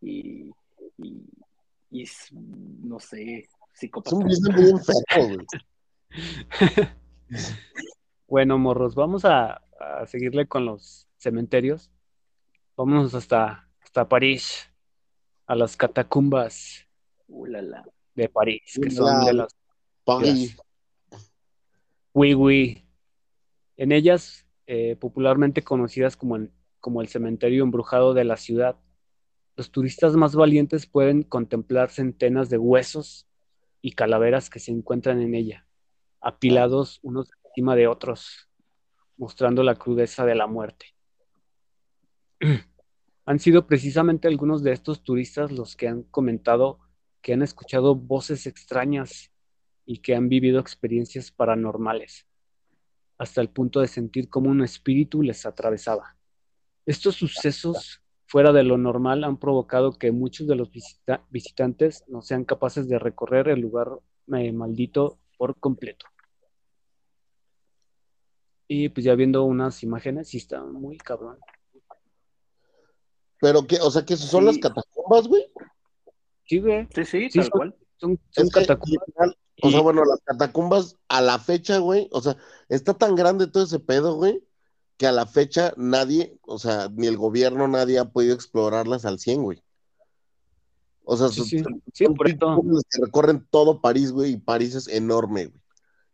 [0.00, 0.50] y,
[0.98, 2.04] y,
[2.82, 4.16] no sé, Es psicópata.
[4.16, 5.46] un muy enfermo, güey.
[8.28, 11.90] Bueno, morros, vamos a, a seguirle con los cementerios.
[12.80, 14.72] Vámonos hasta, hasta París,
[15.46, 16.88] a las catacumbas
[18.14, 19.54] de París, que son de las
[20.02, 20.56] París.
[22.14, 22.82] Oui, oui.
[23.76, 28.76] En ellas, eh, popularmente conocidas como el, como el cementerio embrujado de la ciudad,
[29.56, 33.26] los turistas más valientes pueden contemplar centenas de huesos
[33.82, 35.66] y calaveras que se encuentran en ella,
[36.22, 38.48] apilados unos encima de otros,
[39.18, 40.94] mostrando la crudeza de la muerte.
[43.30, 46.80] Han sido precisamente algunos de estos turistas los que han comentado
[47.22, 49.30] que han escuchado voces extrañas
[49.86, 52.26] y que han vivido experiencias paranormales,
[53.18, 56.16] hasta el punto de sentir como un espíritu les atravesaba.
[56.84, 62.22] Estos sucesos fuera de lo normal han provocado que muchos de los visita- visitantes no
[62.22, 63.90] sean capaces de recorrer el lugar
[64.34, 66.06] eh, maldito por completo.
[68.66, 71.38] Y pues ya viendo unas imágenes, sí está muy cabrón.
[73.40, 75.46] Pero que, o sea, que son las catacumbas, güey.
[76.44, 77.76] Sí, güey, Sí, sí, Sí, tal son- cual.
[77.98, 79.04] son, son que, catacumbas.
[79.62, 82.36] o sea, bueno, las catacumbas a la fecha, güey, o sea,
[82.68, 84.42] está tan grande todo ese pedo, güey,
[84.96, 89.18] que a la fecha nadie, o sea, ni el gobierno, nadie ha podido explorarlas al
[89.18, 89.62] 100, güey.
[91.04, 92.62] O sea, Sí, son- sí, por eso.
[92.90, 95.60] que recorren todo París, güey, y París es enorme, güey.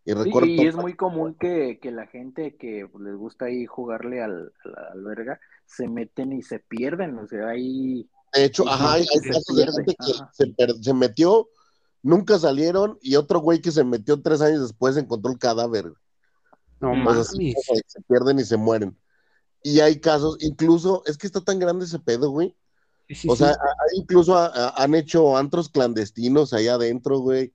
[0.08, 3.66] Y Sí, y es muy común que, que la gente que pues, les gusta ahí
[3.66, 8.68] jugarle al, a la alberga se meten y se pierden, o sea, ahí De hecho,
[8.68, 10.30] ajá, hay, gente que se casos de pierde, gente que ajá.
[10.32, 11.48] se, per- se metió,
[12.02, 15.92] nunca salieron, y otro güey que se metió tres años después encontró el cadáver.
[16.80, 17.28] No mames.
[17.28, 18.96] se pierden y se mueren.
[19.62, 22.54] Y hay casos, incluso, es que está tan grande ese pedo, güey.
[23.08, 23.56] Sí, sí, O sea,
[23.94, 27.52] incluso a- a- han hecho antros clandestinos allá adentro, güey.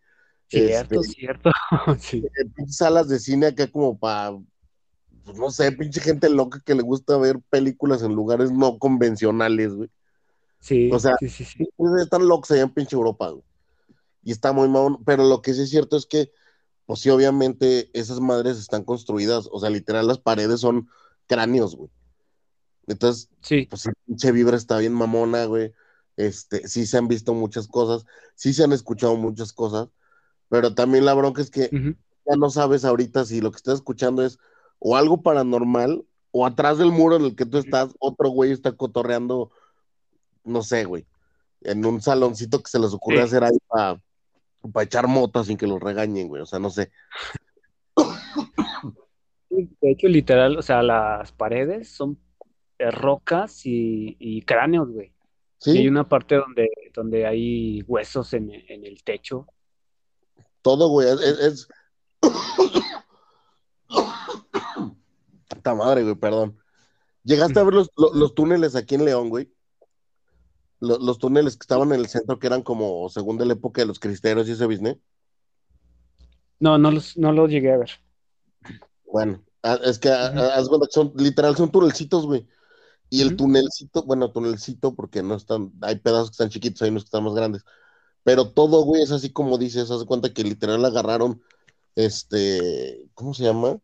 [0.49, 1.51] cierto, este- cierto.
[1.99, 2.17] Sí.
[2.25, 4.37] Eh, salas de cine acá como para,
[5.25, 9.73] pues no sé, pinche gente loca que le gusta ver películas en lugares no convencionales,
[9.73, 9.89] güey.
[10.59, 11.67] Sí, O sea, sí, sí, sí.
[12.01, 13.43] Están locos allá en pinche Europa, güey.
[14.23, 15.03] Y está muy mamón.
[15.03, 16.31] Pero lo que sí es cierto es que,
[16.85, 20.87] pues sí, obviamente esas madres están construidas, o sea, literal las paredes son
[21.27, 21.89] cráneos, güey.
[22.87, 25.73] Entonces, Sí, pues sí, pinche vibra está bien mamona, güey.
[26.17, 28.05] Este, sí se han visto muchas cosas,
[28.35, 29.87] sí se han escuchado muchas cosas,
[30.49, 34.23] pero también la bronca es que ya no sabes ahorita si lo que estás escuchando
[34.23, 34.37] es
[34.83, 38.71] o algo paranormal o atrás del muro en el que tú estás, otro güey está
[38.71, 39.51] cotorreando,
[40.43, 41.05] no sé, güey,
[41.61, 43.23] en un saloncito que se les ocurre Sí.
[43.23, 43.99] hacer ahí para
[44.83, 46.91] echar motas sin que los regañen, güey, o sea, no sé.
[49.49, 52.17] Sí, De hecho, literal, o sea, las paredes son
[52.79, 55.13] eh, rocas y, y cráneos, güey.
[55.65, 59.47] Y hay Sí, una parte donde, donde hay huesos en, en el techo.
[60.63, 61.67] todo, güey, es-
[65.61, 66.57] Puta madre, güey, perdón.
[67.23, 69.53] ¿Llegaste a ver los, lo- los túneles aquí en León, güey?
[70.79, 73.81] Lo- Los, túneles que estaban en el centro que eran como según de la época
[73.81, 74.97] de los cristeros y ese business.
[76.59, 77.91] No, no los, no los llegué a ver.
[79.05, 79.43] Bueno,
[79.83, 80.15] es que Ujú.
[80.15, 82.47] haz cuenta que son, literal, son tunelcitos, güey.
[83.11, 87.03] Y el tunelcito, bueno, tunelcito, porque no están, hay pedazos que están chiquitos, hay unos
[87.03, 87.63] que están más grandes.
[88.23, 91.41] Pero todo, güey, es así como dices, haz cuenta que literal agarraron,
[91.95, 93.79] este, ¿cómo se llama?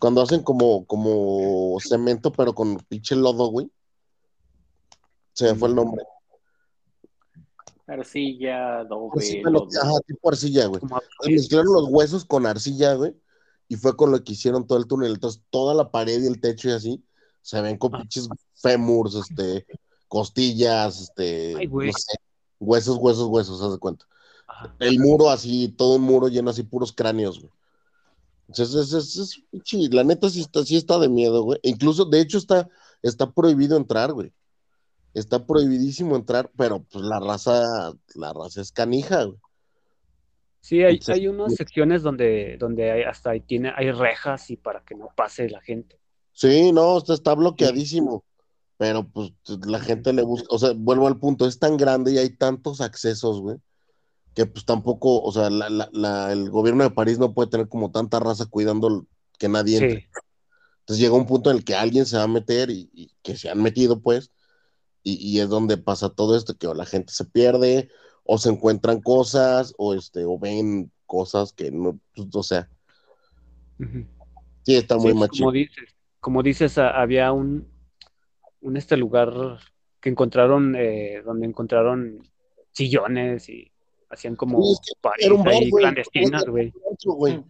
[0.00, 3.70] Cuando hacen como, como cemento, pero con pinche lodo, güey.
[5.32, 6.04] Se me fue el nombre.
[7.86, 10.80] Arcilla, adobe, Arcilla, lo- ajá, tipo arcilla, güey.
[10.80, 13.14] Como- Mezclaron los huesos con arcilla, güey,
[13.68, 15.12] y fue con lo que hicieron todo el túnel.
[15.14, 17.04] Entonces, toda la pared y el techo y así
[17.42, 17.98] se ven con Ah.
[17.98, 19.66] pinches fémurs, este,
[20.08, 21.88] costillas, este, Ay, güey.
[21.90, 22.18] no sé,
[22.60, 24.06] huesos, huesos, huesos, haz de cuenta.
[24.46, 24.74] Ajá.
[24.78, 27.52] El muro así, todo un muro lleno así, puros cráneos, güey.
[28.48, 31.58] Es, es, es, la neta sí está, sí está de miedo, güey.
[31.62, 32.68] Incluso, de hecho, está,
[33.02, 34.32] está prohibido entrar, güey.
[35.14, 39.38] está prohibidísimo entrar, pero pues la raza, la raza es canija, güey.
[40.60, 44.56] Sí, hay, Entonces, hay unas secciones donde, donde hay, hasta ahí tiene, hay rejas y
[44.56, 45.98] para que no pase la gente.
[46.32, 48.24] Sí, no, está, está bloqueadísimo.
[48.78, 49.32] Pero pues
[49.66, 52.80] la gente le busca, o sea, vuelvo al punto, es tan grande y hay tantos
[52.80, 53.58] accesos, güey,
[54.34, 57.68] que pues tampoco, o sea, la- la- la- el gobierno de París no puede tener
[57.68, 59.06] como tanta raza cuidando
[59.38, 60.00] que nadie entre.
[60.00, 60.06] Sí,
[60.80, 63.36] Entonces llega un punto en el que alguien se va a meter y, y que
[63.36, 64.32] se han metido, pues,
[65.02, 67.90] y, y es donde pasa todo esto, que o la gente se pierde,
[68.24, 72.68] o se encuentran cosas, o este, o ven cosas que no, pues, o sea,
[74.64, 75.40] sí está muy machín.
[75.40, 77.66] como dices, como dices, a- había un,
[78.60, 79.32] un este lugar
[80.00, 82.22] que encontraron, eh, donde encontraron
[82.72, 83.71] sillones y
[84.12, 85.82] hacían como Sí, es que parties era un bar, ahí güey.
[85.82, 86.72] clandestinas, güey.
[87.04, 87.44] Güey.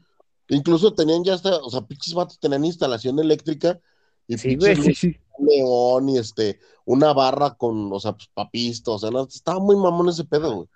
[0.48, 3.80] Incluso tenían ya hasta, o sea, pinches vatos tenían instalación eléctrica
[4.26, 5.16] y Sí, güey, sí, sí.
[5.38, 9.76] león y este, una barra con, o sea, pues papisto, o sea, no, estaba muy
[9.76, 10.68] mamón ese pedo, güey.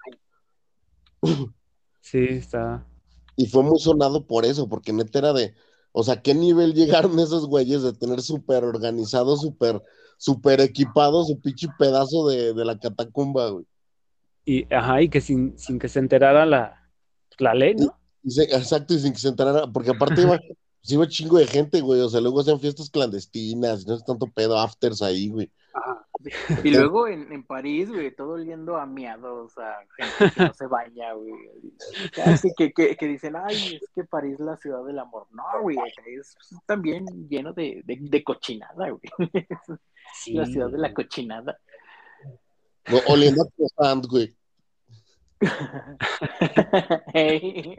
[2.01, 2.87] Sí, está.
[3.35, 5.55] Y fue muy sonado por eso, porque neta era de,
[5.91, 9.83] o sea, ¿qué nivel llegaron esos güeyes de tener súper organizado, súper,
[10.17, 13.67] súper equipado su pinche pedazo de, de la catacumba, güey?
[14.47, 16.89] Y, ajá, y que sin, sin que se enterara la,
[17.39, 17.99] la ley, ¿no?
[18.25, 20.39] Exacto, y sin que se enterara, porque aparte iba,
[20.81, 24.29] pues iba chingo de gente, güey, o sea, luego hacían fiestas clandestinas, no es tanto
[24.29, 25.51] pedo, afters ahí, güey.
[25.75, 26.07] Ajá.
[26.65, 30.67] Y luego en, en París, güey, todo oliendo a miados, a gente que no se
[30.67, 31.33] baña, güey.
[32.25, 35.27] Así que, que, que dicen, ay, es que París es la ciudad del amor.
[35.31, 39.03] No, güey, es también lleno de, de, de cochinada, güey.
[40.23, 41.59] Sí, la ciudad de la cochinada.
[42.89, 44.36] No, oliendo a croissant, güey.
[47.13, 47.77] Hey.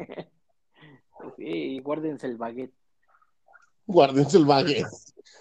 [1.37, 2.73] Sí, guárdense el baguette.
[3.85, 4.85] Guárdense el baguette.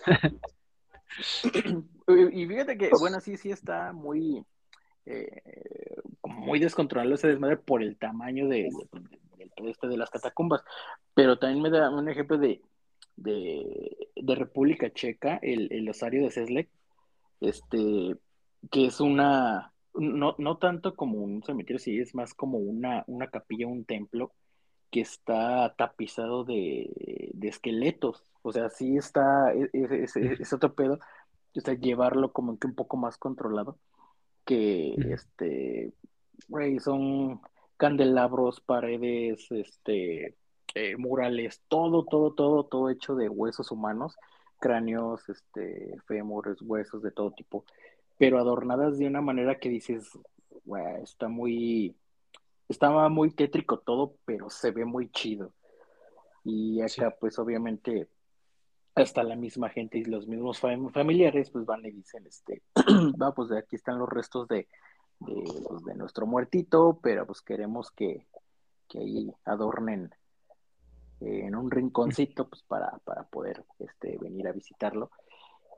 [2.08, 4.44] Y fíjate que, bueno, sí, sí está muy,
[5.06, 5.42] eh,
[6.22, 8.68] muy descontrolado ese desmadre por el tamaño de,
[9.56, 10.62] de- este de las catacumbas.
[11.14, 12.60] Pero también me da un ejemplo de,
[13.16, 16.68] de, de República Checa, el, el osario de Seslek,
[17.40, 18.16] este,
[18.70, 23.28] que es una, no, no tanto como un cementerio, sí, es más como una, una
[23.30, 24.32] capilla, un templo
[24.90, 28.24] que está tapizado de, de esqueletos.
[28.42, 30.98] O sea, sí está, es, es- es- es otro pedo,
[31.56, 33.78] o sea, llevarlo como que un poco más controlado,
[34.44, 35.92] que este,
[36.48, 37.40] güey, son
[37.76, 40.36] candelabros, paredes, este,
[40.74, 44.16] eh, murales, todo, todo, todo, todo hecho de huesos humanos,
[44.58, 47.64] cráneos, este, fémures, huesos de todo tipo,
[48.18, 50.10] pero adornadas de una manera que dices,
[51.02, 51.96] está muy,
[52.68, 55.52] estaba muy tétrico todo, pero se ve muy chido.
[56.44, 58.08] Y acá, pues obviamente,
[58.94, 62.62] hasta la misma gente y los mismos fam- familiares, pues van y dicen, este,
[63.20, 64.68] va, pues aquí están los restos de,
[65.20, 68.26] de, pues, de nuestro muertito, pero pues queremos que,
[68.88, 70.14] que ahí adornen
[71.20, 75.10] eh, en un rinconcito, pues para, para poder este, venir a visitarlo.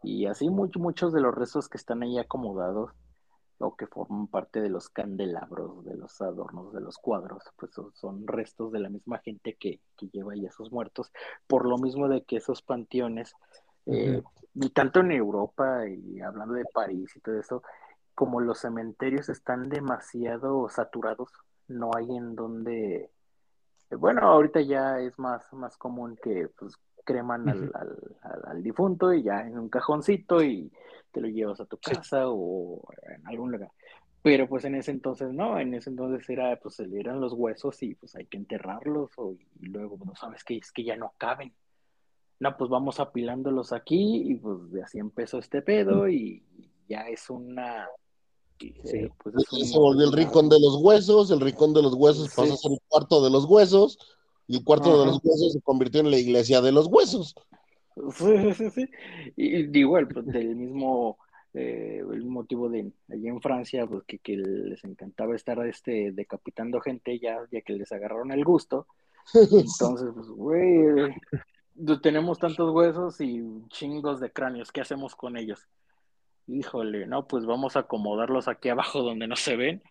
[0.02, 2.92] Y así muchos muchos de los restos que están ahí acomodados
[3.58, 7.92] o que forman parte de los candelabros, de los adornos, de los cuadros, pues son,
[7.94, 11.12] son restos de la misma gente que, que lleva ahí a sus muertos,
[11.46, 13.34] por lo mismo de que esos panteones,
[13.86, 14.22] eh,
[14.54, 17.62] y tanto en Europa y hablando de París y todo eso,
[18.14, 21.32] como los cementerios están demasiado saturados,
[21.68, 23.10] no hay en donde,
[23.90, 26.76] bueno, ahorita ya es más, más común que pues
[27.08, 30.70] creman al, al, al, al difunto y ya en un cajoncito y
[31.10, 31.94] te lo llevas a tu Sí.
[31.94, 32.82] casa o
[33.16, 33.70] en algún lugar.
[34.22, 37.32] Pero pues en ese entonces no, en ese entonces era, pues se le eran los
[37.32, 40.96] huesos y pues hay que enterrarlos o, y luego, no sabes que es que ya
[40.96, 41.54] no caben.
[42.40, 46.42] No, pues vamos apilándolos aquí y pues de así empezó este pedo y
[46.88, 47.88] ya es una...
[48.60, 49.08] eh, Sí.
[49.22, 52.34] pues es se volvió el rincón de los huesos, el rincón de los huesos Sí.
[52.36, 53.98] pasó a ser el cuarto de los huesos,
[54.48, 57.34] y el cuarto de los huesos se convirtió en la iglesia de los huesos.
[58.14, 58.88] Sí, sí, sí.
[59.36, 61.18] Y, digo, el, del mismo
[61.54, 66.80] eh, el motivo de allí en Francia, pues que, que les encantaba estar este decapitando
[66.80, 68.86] gente ya, ya que les agarraron el gusto.
[69.34, 71.14] Entonces, pues, güey,
[71.74, 75.66] pues, tenemos tantos huesos y chingos de cráneos, ¿qué hacemos con ellos?
[76.46, 79.82] Híjole, no, pues vamos a acomodarlos aquí abajo donde no se ven.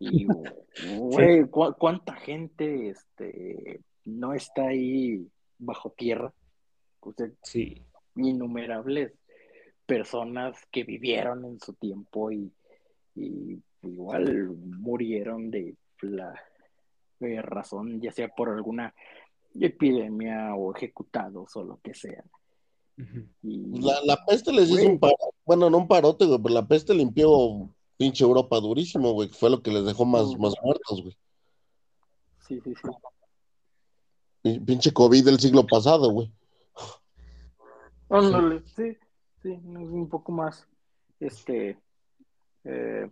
[0.00, 0.26] Y,
[0.98, 5.24] güey, ¿cu- ¿cuánta gente este, no está ahí
[5.58, 6.32] bajo tierra?
[7.00, 7.82] O sea, Sí.
[8.16, 9.12] innumerables
[9.86, 12.50] personas que vivieron en su tiempo y,
[13.14, 14.48] y igual
[14.78, 16.34] murieron de la
[17.20, 18.94] eh, razón, ya sea por alguna
[19.58, 22.24] epidemia o ejecutados o lo que sea.
[23.42, 26.94] La, la, peste les hizo un paro, bueno, no un parote, güey, pero la peste
[26.94, 27.68] limpió
[28.00, 31.14] pinche Europa durísimo, güey, que fue lo que les dejó más, más muertos, güey.
[32.48, 32.72] Sí, sí,
[34.42, 34.58] sí.
[34.60, 36.32] Pinche COVID del siglo pasado, güey.
[38.08, 38.96] Ándale, sí,
[39.42, 40.66] sí, un poco más,
[41.20, 41.78] este,
[42.64, 43.10] eh,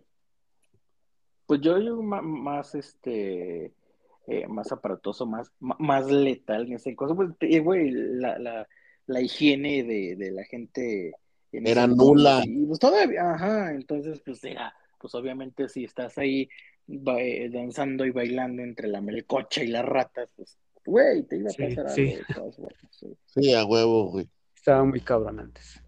[1.45, 3.71] pues yo, yo más, este,
[4.25, 7.29] eh, más aparatoso, más, más letal en ese caso, pues,
[7.63, 8.67] güey, la, la,
[9.05, 11.13] la higiene de, de la gente
[11.51, 12.43] era nula.
[12.43, 16.49] Y pues todavía, ajá, entonces pues era, pues obviamente si estás ahí
[16.87, 21.53] eh, danzando y bailando entre la melcocha y las ratas, pues, güey, te iba a
[21.53, 22.51] pasar sí, algo.
[22.89, 23.07] Sí.
[23.25, 23.53] sí.
[23.53, 24.27] a huevo, güey.
[24.55, 25.81] Estaba muy cabrón antes.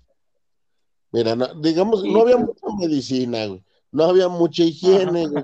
[1.12, 3.64] Mira, digamos, no había mucha medicina, güey.
[3.92, 5.44] No había mucha higiene, güey.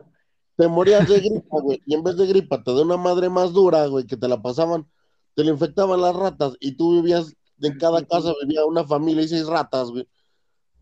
[0.56, 1.82] Te morías de gripa, güey.
[1.86, 4.42] Y en vez de gripa te da una madre más dura, güey, que te la
[4.42, 4.88] pasaban,
[5.36, 9.28] te la infectaban las ratas y tú vivías en cada casa vivía una familia y
[9.28, 10.08] seis ratas, güey.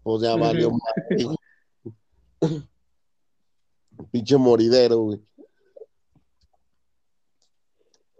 [0.03, 1.38] Pues ya valió mal,
[4.16, 5.20] Pinche moridero, güey.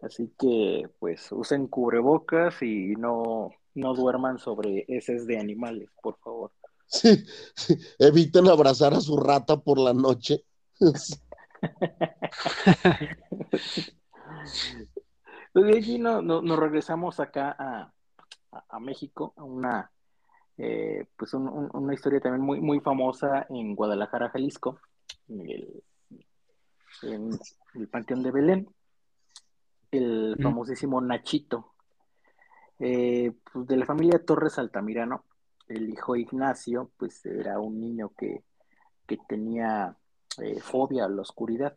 [0.02, 6.52] Así que, pues, usen cubrebocas y no, no duerman sobre heces de animales, por favor.
[6.88, 7.24] Sí,
[7.98, 10.43] eviten abrazar a su rata por la noche.
[10.78, 11.24] pues
[15.54, 17.93] de allí no, nos regresamos acá a,
[18.68, 19.89] a, México, a una,
[20.58, 24.78] eh, pues una historia también muy, muy famosa en Guadalajara, Jalisco,
[25.28, 25.80] en
[27.03, 28.70] el, Panteón de Belén,
[29.91, 31.74] el famosísimo Nachito,
[32.80, 35.26] eh, pues de la familia Torres Altamirano,
[35.68, 38.43] el hijo Ignacio, pues era un niño que,
[39.08, 39.97] que tenía
[40.41, 41.76] eh, fobia a la oscuridad.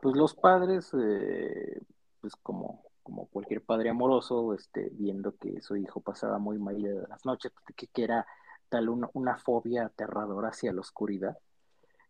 [0.00, 0.90] Pues los padres,
[2.20, 6.76] pues como como cualquier padre amoroso, este, viendo que su hijo pasaba muy mal
[7.08, 8.26] las noches, que, era
[8.68, 11.38] tal una, fobia aterradora hacia la oscuridad,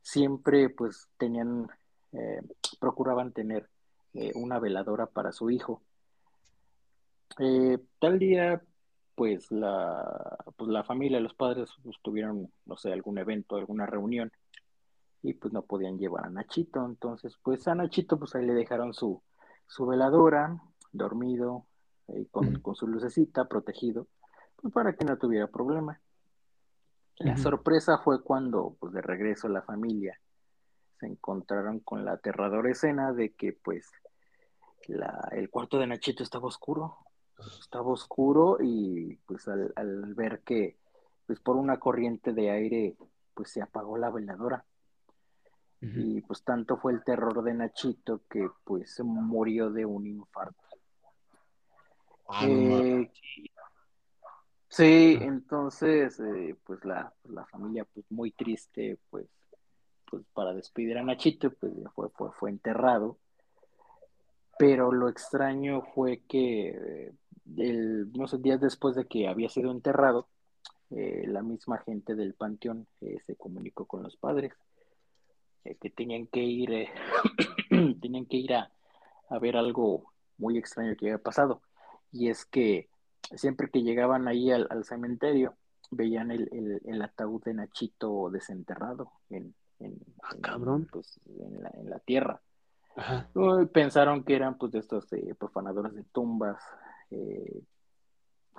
[0.02, 1.68] siempre pues tenían,
[2.12, 2.40] eh,
[2.80, 3.68] procuraban tener
[4.14, 5.82] eh, una veladora para su hijo.
[7.38, 8.62] Eh, tal día,
[9.14, 14.32] pues la, pues la familia, los padres pues, tuvieron, no sé, algún evento, alguna reunión,
[15.22, 18.94] y pues no podían llevar a Nachito, entonces pues a Nachito pues ahí le dejaron
[18.94, 19.22] su,
[19.66, 20.60] su veladora,
[20.92, 21.66] dormido,
[22.08, 24.06] eh, con, su lucecita, protegido,
[24.56, 26.00] pues para que no tuviera problema.
[27.20, 30.20] La sorpresa fue cuando, pues de regreso la familia,
[31.00, 33.90] se encontraron con la aterradora escena de que, pues,
[34.86, 36.96] la, el cuarto de Nachito estaba oscuro,
[37.60, 40.76] estaba oscuro y, pues, al, al ver que,
[41.26, 42.96] pues, por una corriente de aire,
[43.34, 44.64] pues, se apagó la veladora.
[45.80, 50.64] Y pues tanto fue el terror de Nachito que pues murió de un infarto.
[52.28, 53.10] Ah, eh,
[54.68, 59.26] sí, entonces, eh, pues la, pues, la, familia, pues muy triste, pues,
[60.10, 63.18] pues para despedir a Nachito, pues fue, fue, fue enterrado.
[64.58, 67.12] Pero lo extraño fue que
[67.56, 70.28] el, no sé, días después de que había sido enterrado,
[70.90, 74.52] eh, la misma gente del panteón se comunicó con los padres
[75.62, 76.88] que tenían que ir,
[78.00, 78.72] tenían que ir a,
[79.28, 81.62] a ver algo muy extraño que había pasado
[82.12, 82.88] y es que
[83.36, 85.54] siempre que llegaban ahí al, cementerio,
[85.90, 90.58] veían el, el, ataúd de Nachito desenterrado en, en, ah,
[90.90, 92.40] pues, en, la, tierra.
[93.72, 96.60] Pensaron que eran pues de estos eh, profanadores de tumbas,
[97.10, 97.62] eh,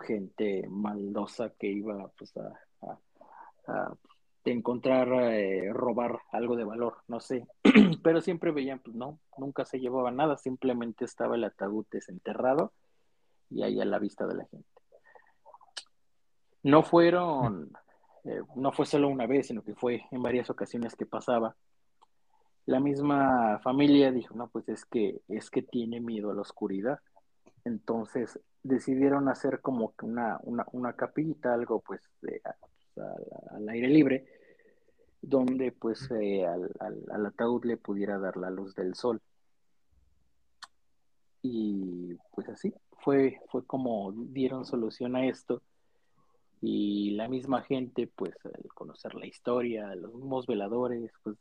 [0.02, 3.00] gente maldosa que iba pues a,
[3.68, 3.94] a,
[4.46, 7.46] encontrar, eh, robar algo de valor, no sé.
[8.04, 12.74] Pero siempre veían, pues no, nunca se llevaba nada, simplemente estaba el ataúd desenterrado
[13.50, 14.68] y ahí a la vista de la gente.
[16.64, 17.72] No fueron,
[18.26, 21.56] eh, no fue solo una vez, sino que fue en varias ocasiones que pasaba.
[22.66, 27.00] La misma familia dijo, no, pues es que, es que tiene miedo a la oscuridad.
[27.66, 32.02] Entonces decidieron hacer como una, una, una capillita, algo pues
[33.52, 34.26] al aire libre,
[35.22, 39.22] donde pues eh, al, al, ataúd le pudiera dar la luz del sol.
[41.42, 45.62] Y pues así, fue, fue como dieron solución a esto
[46.62, 51.38] y la misma gente, pues al conocer la historia, los mismos veladores, pues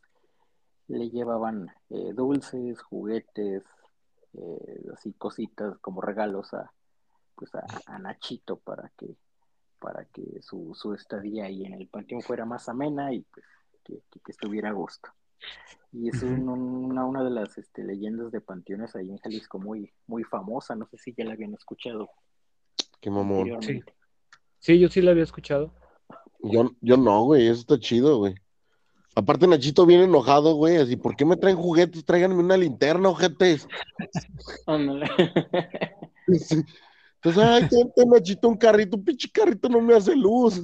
[0.87, 3.65] le llevaban eh, dulces, juguetes,
[4.35, 6.73] eh, así cositas como regalos a,
[7.35, 9.17] pues a, Nachito para que,
[9.81, 13.45] para que su, su, estadía ahí en el panteón fuera más amena y pues
[13.85, 15.11] que, que estuviera a gusto.
[15.93, 20.23] Y es una, una de las este, leyendas de panteones ahí en Jalisco muy, muy
[20.23, 20.77] famosa.
[20.77, 22.11] No sé si ya la habían escuchado.
[23.01, 23.59] Qué mamón.
[24.59, 25.75] Sí, yo sí la había escuchado.
[26.41, 28.35] Yo, yo no, güey, eso está chido, güey.
[29.15, 32.05] Aparte, Nachito viene enojado, güey, así, ¿por qué me traen juguetes?
[32.05, 33.67] Tráiganme una linterna, ojetes.
[34.67, 35.09] Ándale.
[36.27, 40.63] Entonces, ay, tente, Nachito, un carrito, un pinche carrito no me hace luz.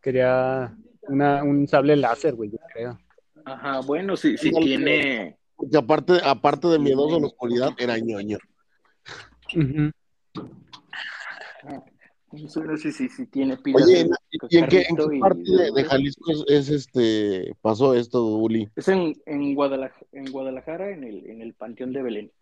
[0.00, 2.98] Quería una, un sable láser, güey, yo creo.
[3.44, 5.38] Ajá, bueno, si, si tiene.
[5.76, 8.38] Aparte, aparte de miedoso a la oscuridad, era ñoño.
[9.54, 9.90] Ujú.
[12.32, 13.82] No sé si, si tiene pilas.
[13.82, 14.10] Oye, de
[14.50, 17.94] ¿y en qué, en carrito qué y- parte de, de Jalisco es, es, este pasó
[17.94, 18.68] esto, Uli?
[18.76, 22.32] Es en, en, Guadalajara, en Guadalajara, en el, en el Panteón de Belén.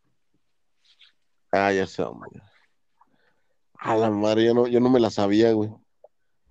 [1.51, 2.29] Ah, ya sé, hombre.
[3.79, 5.71] A la madre, yo no, yo no me la sabía, güey.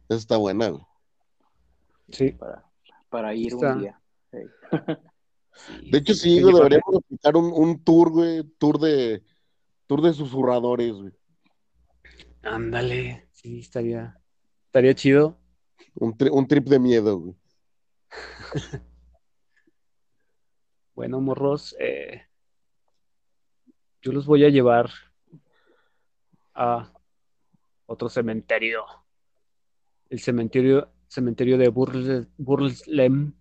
[0.09, 0.83] Esa está buena, güey.
[2.09, 2.31] Sí.
[2.31, 2.65] Para,
[3.09, 3.73] para ir Está.
[3.73, 4.01] un día.
[5.59, 5.89] Sí.
[5.89, 9.23] De hecho, sí, Sí, güey, deberíamos aplicar un, un tour, güey, tour de
[9.87, 11.11] tour de susurradores, güey.
[12.43, 13.27] Ándale.
[13.31, 14.21] Sí, estaría,
[14.67, 15.39] estaría chido.
[15.95, 17.35] Un, tri- un trip de miedo, güey.
[20.93, 22.23] Bueno, morros, eh,
[24.01, 24.89] yo los voy a llevar
[26.55, 26.91] a
[27.85, 28.83] otro cementerio.
[30.09, 33.33] El cementerio, cementerio de Burle- Burlesdem.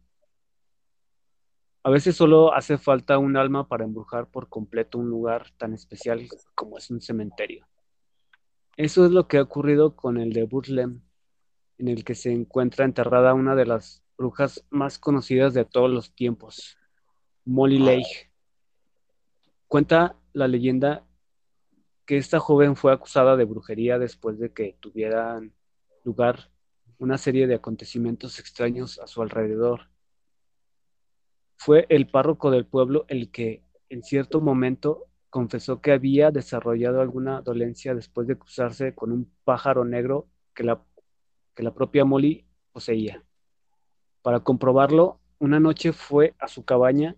[1.82, 6.26] A veces solo hace falta un alma para embrujar por completo un lugar tan especial
[6.54, 7.66] como es un cementerio.
[8.76, 11.00] Eso es lo que ha ocurrido con el de Burlem,
[11.78, 16.14] en el que se encuentra enterrada una de las brujas más conocidas de todos los
[16.14, 16.76] tiempos,
[17.44, 18.30] Molly Lake.
[19.68, 21.06] Cuenta la leyenda
[22.04, 25.52] que esta joven fue acusada de brujería después de que tuvieran
[26.04, 26.50] lugar
[26.98, 29.88] una serie de acontecimientos extraños a su alrededor.
[31.56, 37.42] Fue el párroco del pueblo el que, en cierto momento, confesó que había desarrollado alguna
[37.42, 40.82] dolencia después de cruzarse con un pájaro negro que la,
[41.54, 43.22] que la propia Molly poseía.
[44.22, 47.16] Para comprobarlo, una noche fue a su cabaña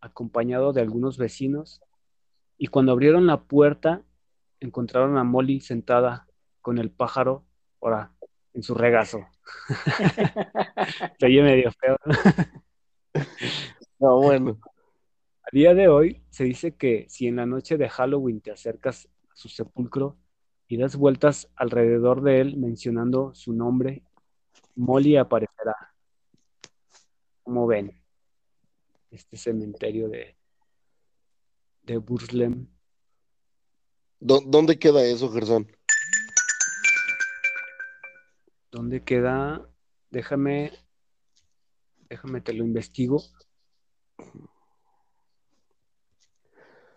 [0.00, 1.80] acompañado de algunos vecinos
[2.58, 4.02] y cuando abrieron la puerta
[4.60, 6.28] encontraron a Molly sentada
[6.60, 7.44] con el pájaro
[7.80, 8.11] ahora
[8.54, 9.26] en su regazo.
[11.18, 11.96] Se oye medio feo.
[12.04, 12.14] ¿no?
[13.98, 14.58] No, bueno.
[15.44, 19.08] A día de hoy se dice que si en la noche de Halloween te acercas
[19.30, 20.16] a su sepulcro
[20.68, 24.02] y das vueltas alrededor de él mencionando su nombre,
[24.76, 25.74] Molly aparecerá.
[27.42, 28.00] Como ven,
[29.10, 30.36] este cementerio de,
[31.82, 32.66] de Burslem.
[34.20, 35.66] ¿Dó- ¿Dónde queda eso, Gerson?
[38.72, 39.68] ¿Dónde queda?
[40.10, 40.72] Déjame,
[42.08, 43.22] déjame te lo investigo.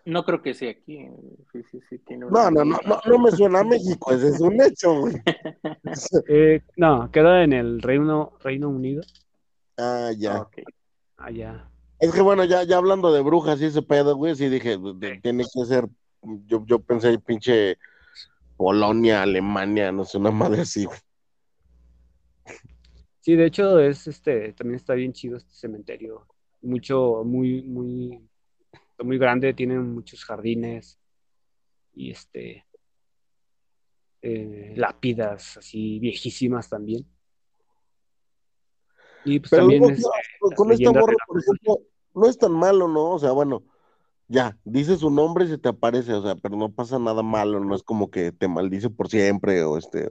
[0.04, 0.96] No creo que sea aquí.
[0.98, 1.12] eh,
[1.52, 4.28] Sí, sí, sí, tiene No, una- no, no, no, no me suena a México, ese
[4.28, 5.14] es un hecho, güey.
[6.28, 9.02] Eh, no, queda en el Reino, Reino Unido,
[9.78, 10.40] Ah, ya.
[10.42, 10.58] Ok.
[11.18, 11.70] allá.
[12.00, 15.20] Es que bueno, ya, ya hablando de brujas y ese pedo, güey, sí dije, de-
[15.20, 15.86] tiene que ser,
[16.46, 17.78] yo, yo pensé pinche
[18.56, 20.98] Polonia, Alemania, no sé, una madre así, güey.
[23.26, 26.28] Sí, de hecho es este, también está bien chido este cementerio.
[26.62, 28.24] Mucho, muy, muy,
[29.00, 30.96] muy grande, tienen muchos jardines
[31.92, 32.64] y este
[34.22, 37.04] eh, lápidas así viejísimas también.
[39.24, 41.80] Y pues Pero también es, las con esta morra, por ejemplo,
[42.14, 43.10] no es tan malo, ¿no?
[43.10, 43.64] O sea, bueno,
[44.28, 47.58] ya, dice su nombre y se te aparece, o sea, pero no pasa nada malo,
[47.58, 50.08] no es como que te maldice por siempre o este.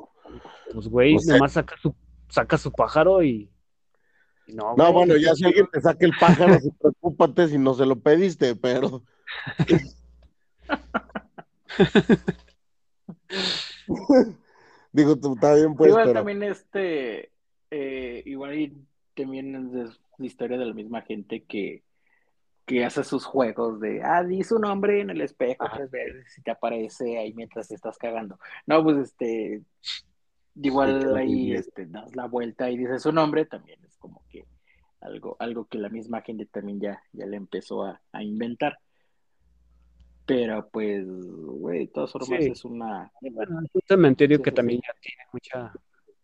[0.74, 1.96] pues güey, o sea- nomás saca su,
[2.30, 3.50] saca su pájaro y,
[4.48, 7.58] y no, No, güey, bueno, ya si alguien te saca el pájaro, sí, preocúpate si
[7.58, 9.04] no se lo pediste, pero.
[14.92, 16.20] Digo, tú está bien, pues, igual pero.
[16.20, 17.32] también este,
[17.70, 18.74] eh, igual y
[19.14, 21.84] también es la historia de la misma gente que,
[22.66, 26.42] que hace sus juegos de, ah, di su nombre en el espejo tres veces y
[26.42, 28.40] te aparece ahí mientras te estás cagando.
[28.66, 29.62] No, pues este,
[30.56, 34.46] igual ahí este, das la vuelta y dices su nombre, también es como que
[35.02, 38.78] algo, algo que la misma gente también ya, ya le empezó a, a inventar.
[40.26, 42.52] Pero pues, güey, de todas formas Sí.
[42.52, 43.12] es una...
[43.22, 44.88] Bueno, es un cementerio Sí, que sí, también sí.
[44.88, 45.74] ya tiene mucha,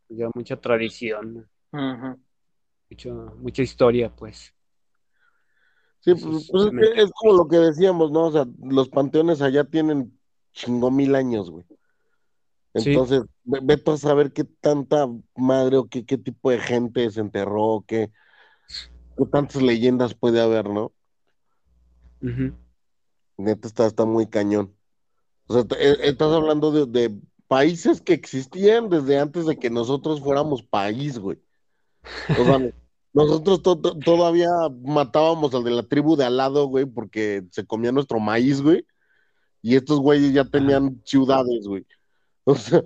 [0.10, 2.20] ya mucha tradición, Ujú.
[2.90, 4.56] mucho- mucha historia, pues.
[6.00, 6.96] Sí, pues, es pues, es, cementerio.
[6.96, 8.26] que es como lo que decíamos, ¿no?
[8.26, 10.18] O sea, los panteones allá tienen
[10.52, 11.64] chingo mil años, güey.
[12.76, 12.92] Sí.
[12.92, 17.20] Entonces, ve- vete a saber qué tanta madre o qué, qué tipo de gente se
[17.20, 18.12] enterró, qué,
[19.18, 20.92] qué tantas leyendas puede haber, ¿no?
[22.22, 22.54] Ujú.
[23.38, 24.74] Neta está, está muy cañón.
[25.48, 30.22] O sea, eh, estás hablando de, de países que existían desde antes de que nosotros
[30.22, 31.40] fuéramos país, güey.
[32.40, 32.60] O sea,
[33.14, 33.62] nosotros
[34.06, 34.50] todavía
[34.84, 38.86] matábamos al de la tribu de al lado, güey, porque se comía nuestro maíz, güey.
[39.62, 41.86] Y estos güeyes ya tenían ciudades, güey.
[42.52, 42.82] O sea,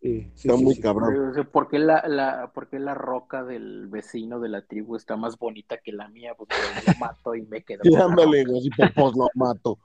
[0.00, 1.32] está muy cabrón.
[1.52, 5.38] ¿Por qué la, la, ¿Por qué la roca del vecino de la tribu está más
[5.38, 6.34] bonita que la mía?
[6.36, 6.56] Porque
[6.86, 7.82] lo mato y me quedo.
[7.84, 9.78] Sí, ándale, güey, pues, pues lo mato.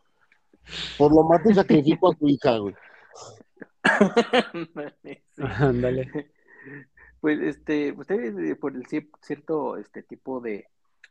[0.97, 2.75] Por lo mato y sacrifico a tu hija, güey.
[5.37, 6.31] Ándale.
[7.19, 10.67] Pues este, ustedes eh, por el cierto este tipo de,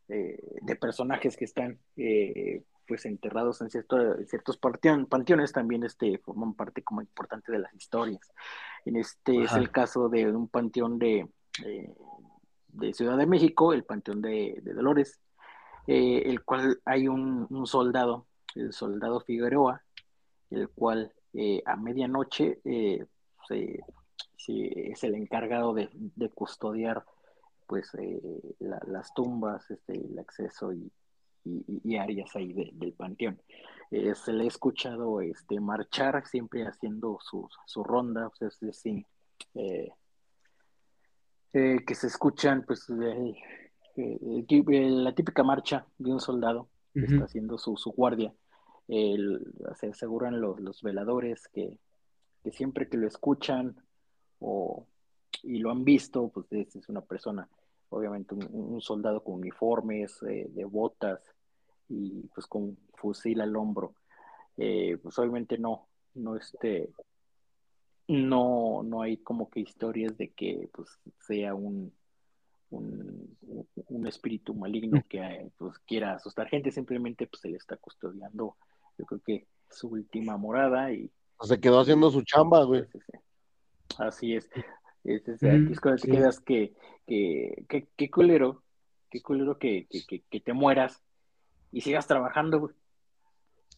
[0.09, 6.55] eh, de personajes que están eh, pues enterrados en, cierto, ciertos panteones también este, forman
[6.55, 8.33] parte como importante de las historias.
[8.85, 11.29] En este es el caso de un panteón de,
[12.69, 15.21] de Ciudad de México, el panteón de, Dolores,
[15.87, 19.83] el cual hay un, un soldado el soldado Figueroa,
[20.51, 23.07] el cual eh, a medianoche eh,
[24.39, 25.89] es el encargado de,
[26.35, 27.05] custodiar
[27.67, 28.21] pues eh,
[28.59, 30.91] las tumbas, este, el acceso y,
[31.99, 33.41] áreas ahí del panteón.
[33.91, 37.49] se le ha escuchado este, marchar siempre haciendo su,
[37.85, 39.05] ronda, o sea, es decir,
[41.53, 42.87] que se escuchan pues
[43.97, 48.33] la típica marcha de un soldado que está haciendo su, su guardia
[49.77, 51.79] se aseguran los, los veladores que,
[52.51, 53.77] siempre que lo escuchan
[54.41, 54.87] o,
[55.43, 57.49] y lo han visto, pues es, una persona,
[57.91, 61.21] obviamente un, soldado con uniformes, eh, de botas
[61.89, 63.95] y pues con fusil al hombro.
[64.57, 66.91] Eh, pues obviamente no, no este,
[68.09, 70.89] no, no hay como que historias de que pues
[71.21, 71.93] sea un,
[72.71, 73.37] un,
[73.89, 78.57] un espíritu maligno que pues, quiera asustar gente, simplemente pues se le está custodiando
[79.01, 81.11] yo creo que su última morada y...
[81.41, 82.85] Se quedó haciendo su chamba, güey.
[83.99, 84.49] Así es.
[85.05, 86.75] Es, es, es cuando te quedas que,
[87.07, 88.63] que, que, que, culero,
[89.11, 91.03] qué culero que, que, que, te mueras
[91.73, 92.75] y sigas trabajando, güey.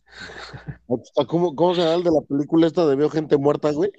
[1.28, 3.92] ¿Cómo, ¿Cómo se llama el de la película esta de Veo Gente Muerta, güey?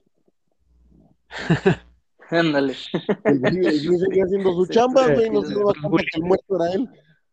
[2.29, 2.75] Ándale.
[3.23, 6.89] El seguía haciendo su chamba, güey, no se iba a que el muerto era él.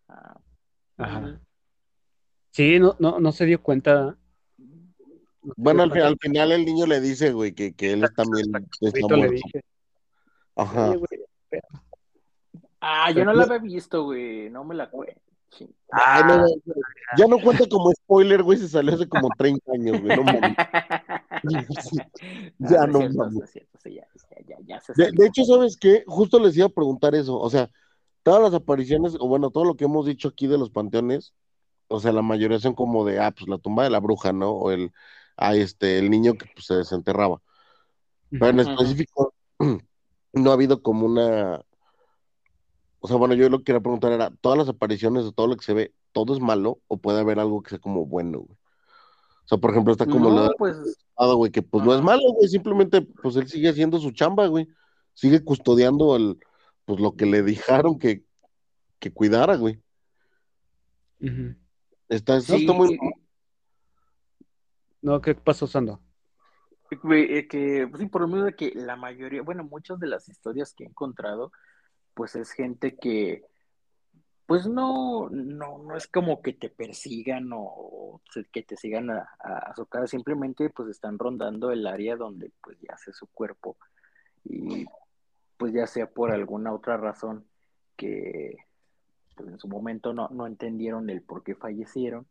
[0.08, 0.40] Ah,
[0.98, 1.40] Ajá.
[2.50, 4.16] Sí, no, no, no se dio cuenta.
[5.56, 8.46] bueno, al, final el niño le dice, güey, que, que él también
[8.80, 9.42] está muerto.
[10.60, 10.94] Ajá.
[12.80, 14.50] ah, yo no la había visto, güey.
[14.50, 15.20] No me la cuento.
[15.92, 16.46] Ah,
[17.18, 20.16] ya no cuenta como spoiler, güey, se salió hace como 30 años, güey.
[20.16, 20.22] No
[22.58, 23.08] ya no, de,
[25.12, 26.04] de, hecho, ¿sabes qué?
[26.06, 27.36] Justo les iba a preguntar eso.
[27.38, 27.68] O sea,
[28.22, 31.34] todas las apariciones, o bueno, todo lo que hemos dicho aquí de los panteones,
[31.88, 34.52] o sea, la mayoría son como de, ah, pues la tumba de la bruja, ¿no?
[34.52, 34.92] O el,
[35.36, 37.42] ah, este, el niño que pues, se desenterraba.
[38.30, 39.34] Pero en específico,
[40.32, 41.62] no ha habido como una,
[43.00, 45.56] o sea, bueno, yo lo que quería preguntar era, ¿todas las apariciones de todo lo
[45.56, 48.58] que se ve, todo es malo o puede haber algo que sea como bueno, güey?
[49.44, 50.76] O sea, por ejemplo, está como no, pues...
[51.16, 54.68] güey, que pues no es malo, güey, simplemente pues él sigue haciendo su chamba, güey.
[55.14, 56.38] Sigue custodiando el,
[56.84, 58.24] pues lo que le dijeron que,
[58.98, 59.82] que cuidara, güey.
[62.08, 62.38] Está,
[62.74, 62.98] muy...
[65.02, 66.00] No, ¿qué pasó, Sando?
[66.90, 70.28] Eh, que, pues sí, por lo menos de que la mayoría, bueno, muchas de las
[70.28, 71.52] historias que he encontrado,
[72.14, 73.44] pues es gente que,
[74.46, 78.20] pues no, no, no es como que te persigan o
[78.52, 82.94] que te sigan a, su casa, simplemente pues están rondando el área donde pues ya
[82.94, 83.76] hace su cuerpo
[84.44, 84.86] y
[85.56, 87.46] pues ya sea por alguna otra razón
[87.96, 88.56] que
[89.36, 92.26] pues, en su momento no, no entendieron el por qué fallecieron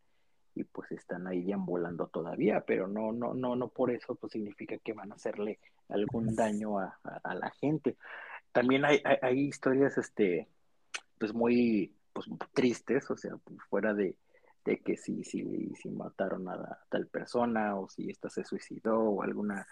[0.60, 4.78] y pues están ahí deambulando todavía, pero no, no, no, no por eso pues significa
[4.78, 7.95] que van a hacerle algún daño a, la gente.
[8.51, 10.47] También hay, hay, historias este
[11.18, 13.38] pues muy pues tristes, o sea,
[13.70, 14.16] fuera de,
[14.64, 19.66] que si, si, si mataron a, tal persona o si esta se suicidó o alguna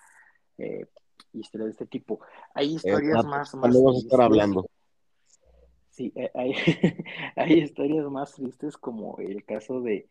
[0.57, 0.85] eh,
[1.33, 2.19] historia de este tipo.
[2.53, 3.75] Hay historias más, más.
[3.75, 4.69] Vamos a estar hablando.
[5.89, 6.53] Sí, eh, hay,
[7.35, 10.07] hay historias más tristes como el caso de,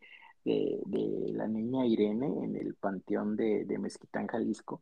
[0.47, 4.81] la niña Irene en el panteón de, de, Mezquitán, Jalisco.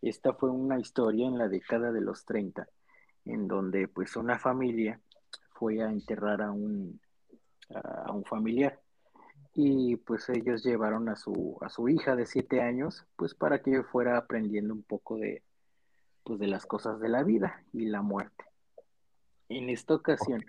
[0.00, 2.66] Esta fue una historia en la década de los 30,
[3.24, 5.00] en donde pues una familia
[5.50, 7.00] fue a enterrar a un,
[7.70, 8.80] a un familiar
[9.54, 13.82] y pues ellos llevaron a su, a su hija de siete años pues para que
[13.82, 15.42] fuera aprendiendo un poco de,
[16.24, 18.44] pues, de las cosas de la vida y la muerte.
[19.48, 20.44] En esta ocasión,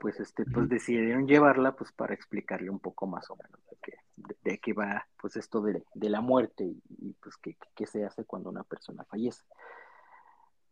[0.00, 3.94] pues este, pues decidieron llevarla pues para explicarle un poco más o menos de qué,
[4.44, 8.50] de, qué va pues esto de, la muerte y, pues qué, qué, se hace cuando
[8.50, 9.42] una persona fallece.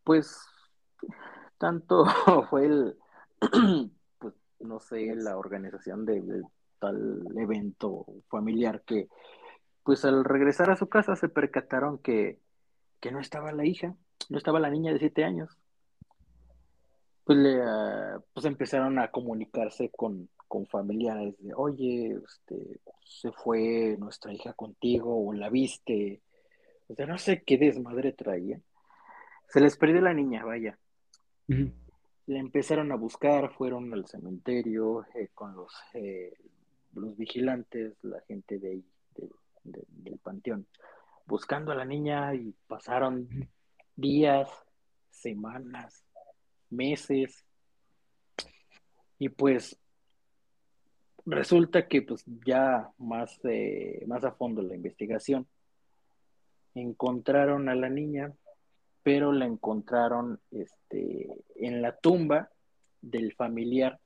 [0.03, 0.39] Pues
[1.57, 2.05] tanto
[2.49, 2.97] fue el,
[4.19, 6.43] pues no sé, la organización de,
[6.79, 9.07] tal evento familiar que
[9.83, 12.39] pues al regresar a su casa se percataron que,
[12.99, 13.95] que no estaba la hija,
[14.29, 15.57] no estaba la niña de siete años
[17.27, 20.29] pues, le, ah, pues empezaron a comunicarse con,
[20.71, 26.21] familiares de, oye, este, se fue nuestra hija contigo o la viste.
[26.87, 28.61] O sea, no sé qué desmadre traía.
[29.49, 30.79] Se les perdió la niña, vaya.
[31.47, 36.33] Le empezaron a buscar, fueron al cementerio eh, con los, eh,
[36.93, 38.85] los vigilantes, la gente de ahí,
[39.63, 40.65] del panteón,
[41.25, 43.27] buscando a la niña y pasaron
[43.97, 44.49] días,
[45.09, 46.06] semanas,
[46.69, 47.45] meses.
[49.19, 49.79] Y pues
[51.25, 55.47] resulta que pues ya más, eh, más a fondo la investigación,
[56.73, 58.33] encontraron a la niña,
[59.03, 62.49] pero la encontraron este, en la tumba
[63.01, 63.99] del familiar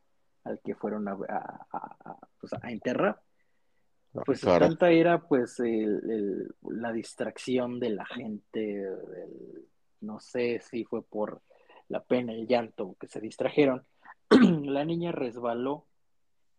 [0.44, 1.18] al que fueron a,
[2.40, 3.22] pues, enterrar.
[4.14, 8.86] Ah, pues tanta era pues la distracción de la gente,
[10.02, 11.42] no sé si fue por
[11.92, 13.86] la pena, el llanto, que se distrajeron,
[14.30, 15.86] la niña resbaló,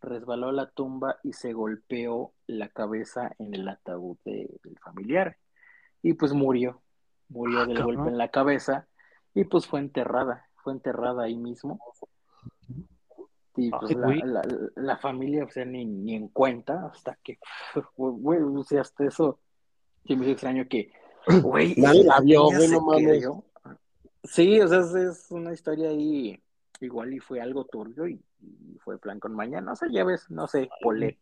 [0.00, 5.38] resbaló a la tumba y se golpeó la cabeza en el ataúd del familiar.
[6.02, 6.82] Y pues murió,
[7.28, 8.86] murió ah, del golpe en la cabeza
[9.32, 11.80] y pues fue enterrada, fue enterrada ahí mismo.
[13.56, 13.96] Y pues
[14.76, 17.38] la, familia, o sea, ni, en cuenta, hasta que,
[17.96, 19.40] güey, o sea, hasta eso,
[20.06, 20.92] sí me extraño que,
[21.42, 23.44] güey, la vio, no
[24.24, 26.40] Sí, o sea, es, una historia ahí,
[26.80, 28.20] igual y fue algo turbio y,
[28.80, 31.16] fue plan con mañana, o sea, ya ves, no sé, Polet,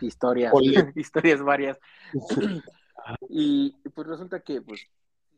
[0.00, 0.52] historias,
[0.96, 1.78] historias varias.
[3.28, 4.88] y pues resulta que pues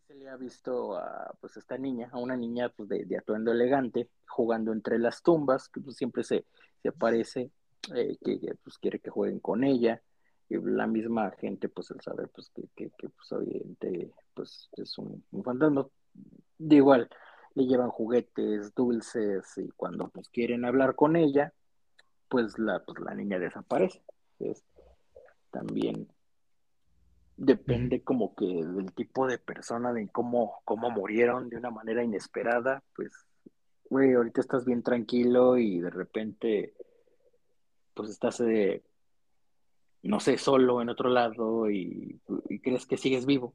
[0.07, 4.09] se le ha visto a pues esta niña, a una niña pues de, atuendo elegante,
[4.27, 6.47] jugando entre las tumbas, que pues siempre se,
[6.83, 7.51] se aparece,
[7.95, 10.03] eh, que, pues quiere que jueguen con ella,
[10.49, 14.97] y la misma gente pues el saber pues que, que, que pues obviamente pues es
[14.99, 15.87] un, un fantasma
[16.59, 17.09] de igual,
[17.55, 21.53] le llevan juguetes, dulces y cuando pues quieren hablar con ella,
[22.29, 24.03] pues la, pues, la niña desaparece.
[25.51, 26.09] también
[27.37, 32.83] depende como que del tipo de persona, de cómo, cómo murieron de una manera inesperada,
[32.95, 33.13] pues,
[33.89, 36.75] güey, ahorita estás bien tranquilo y de repente,
[37.95, 38.83] pues estás, eh,
[40.03, 42.21] no sé, solo en otro lado y,
[42.63, 43.55] crees que sigues vivo,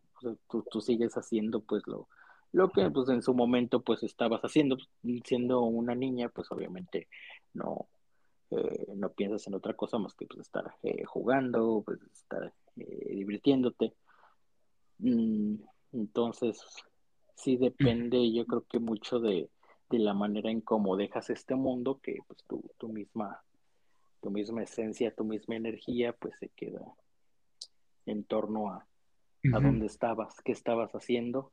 [0.50, 2.10] tú, tú sigues haciendo pues lo,
[2.56, 4.78] lo que pues en su momento pues estabas haciendo,
[5.26, 7.10] siendo una niña, pues obviamente
[7.54, 7.90] no,
[8.52, 13.14] eh, no piensas en otra cosa más que pues estar eh, jugando, pues estar eh,
[13.14, 13.94] divirtiéndote.
[15.00, 15.56] Mm,
[15.92, 16.64] entonces,
[17.36, 19.50] sí depende, yo creo que mucho de,
[19.90, 23.44] la manera en cómo dejas este mundo, que pues tu, tu misma,
[24.22, 26.82] tu misma esencia, tu misma energía, pues se queda
[28.06, 28.86] en torno a,
[29.54, 31.52] a dónde estabas, qué estabas haciendo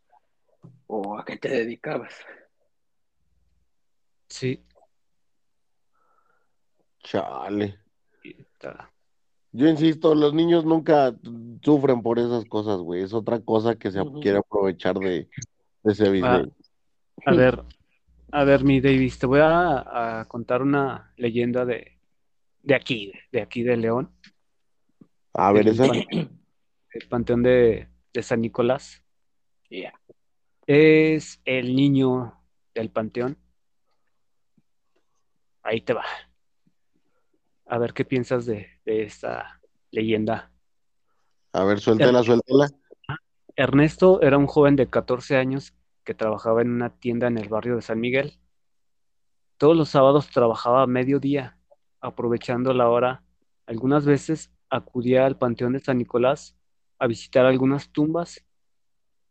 [0.87, 2.15] o a qué te dedicabas.
[4.29, 4.65] Sí.
[7.01, 7.79] Chale.
[9.53, 11.15] Yo insisto, los niños nunca
[11.63, 13.03] sufren por esas cosas, güey.
[13.03, 15.29] Es otra cosa que se quiere aprovechar de,
[15.85, 16.51] ese video.
[17.27, 17.63] a ver,
[18.31, 21.99] a ver, mi Davis, te voy a, contar una leyenda de,
[22.63, 24.11] de aquí, de aquí de León.
[25.35, 25.87] A ver, esa.
[25.87, 29.03] El panteón de, de San Nicolás.
[29.69, 30.02] Yeah
[30.67, 32.41] es el niño
[32.75, 33.39] del panteón.
[35.63, 36.05] Ahí te va.
[37.67, 39.61] A ver qué piensas de, esta
[39.91, 40.51] leyenda.
[41.53, 42.69] A ver, suéltela, suéltela.
[43.57, 47.77] Ernesto era un joven de 14 años que trabajaba en una tienda en el barrio
[47.77, 48.39] de San Miguel.
[49.59, 51.59] Todos los sábados trabajaba a mediodía,
[52.01, 53.23] aprovechando la hora.
[53.67, 56.57] Algunas veces acudía al Panteón de San Nicolás
[56.99, 58.45] a visitar algunas tumbas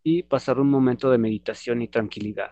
[0.03, 2.51] y pasar un momento de meditación y tranquilidad.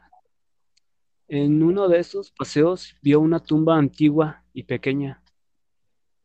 [1.27, 5.23] En uno de esos paseos vio una tumba antigua y pequeña.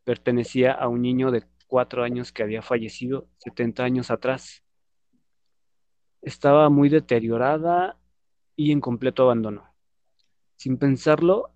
[0.05, 4.62] Pertenecía a un niño de cuatro años que había fallecido 70 años atrás.
[6.22, 7.99] Estaba muy deteriorada
[8.57, 9.75] y en completo abandono.
[10.57, 11.51] Sin pensarlo,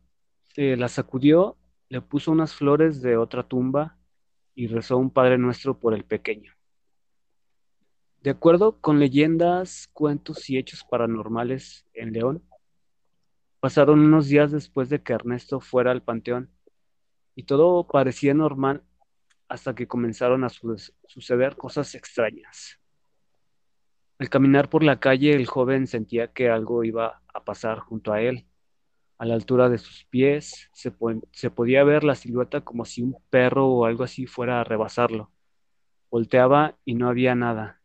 [0.56, 1.56] la sacudió,
[1.88, 3.96] le puso unas flores de otra tumba
[4.54, 6.57] y rezó un Padre Nuestro por el pequeño.
[8.22, 12.42] De acuerdo con leyendas, cuentos y hechos paranormales en León,
[13.60, 16.50] pasaron unos días después de que Ernesto fuera al panteón
[17.34, 18.82] y todo parecía normal
[19.48, 22.80] hasta que comenzaron a suceder cosas extrañas.
[24.18, 28.20] Al caminar por la calle, el joven sentía que algo iba a pasar junto a
[28.20, 28.48] él.
[29.16, 30.90] A la altura de sus pies se,
[31.50, 35.30] podía ver la silueta como si un perro o algo así fuera a rebasarlo.
[36.10, 37.77] Volteaba y no había nada.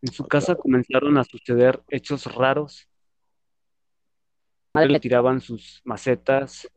[0.00, 2.88] En su casa comenzaron a suceder hechos raros.
[4.74, 6.68] Le tiraban sus macetas.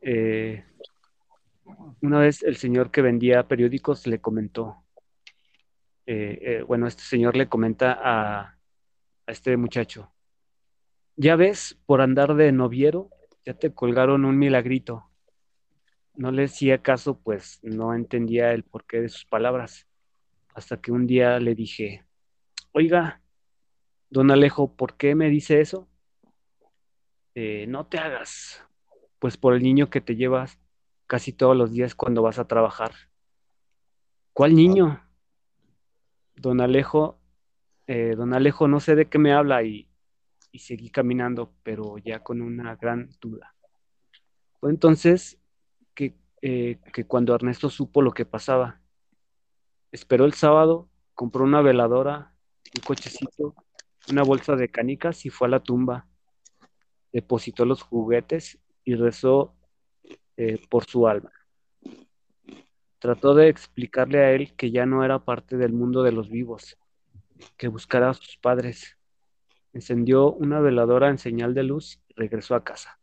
[0.00, 0.64] Eh,
[2.00, 4.84] una vez el señor que vendía periódicos le comentó,
[6.06, 8.58] eh, eh, bueno, este señor le comenta a, a,
[9.26, 10.12] este muchacho,
[11.16, 13.08] ya ves, por andar de noviero,
[13.44, 15.10] ya te colgaron un milagrito.
[16.14, 19.88] No le hacía caso, pues no entendía el porqué de sus palabras,
[20.54, 22.03] hasta que un día le dije,
[22.74, 23.22] oiga,
[24.10, 25.88] don Alejo, ¿por qué me dice eso?
[27.36, 28.64] Eh, no te hagas,
[29.20, 30.58] pues por el niño que te llevas
[31.06, 32.92] casi todos los días cuando vas a trabajar.
[34.32, 35.00] ¿Cuál niño?
[36.34, 37.20] Don Alejo,
[37.86, 39.88] eh, don Alejo, no sé de qué me habla y,
[40.50, 43.54] y seguí caminando, pero ya con una gran duda.
[44.58, 45.38] Fue entonces
[45.94, 48.80] que, eh, que cuando Ernesto supo lo que pasaba,
[49.92, 52.33] esperó el sábado, compró una veladora,
[52.74, 53.54] un cochecito,
[54.08, 56.06] una bolsa de canicas y fue a la tumba.
[57.12, 59.54] Depositó los juguetes y rezó
[60.36, 61.32] eh, por su alma.
[62.98, 66.78] Trató de explicarle a él que ya no era parte del mundo de los vivos,
[67.56, 68.96] que buscara a sus padres.
[69.72, 72.98] Encendió una veladora en señal de luz y regresó a casa.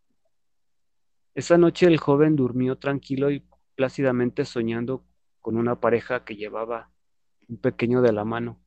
[1.33, 3.45] Esa noche el joven durmió tranquilo y
[3.75, 5.05] plácidamente soñando
[5.39, 6.91] con una pareja que llevaba
[7.47, 8.59] un pequeño de la mano,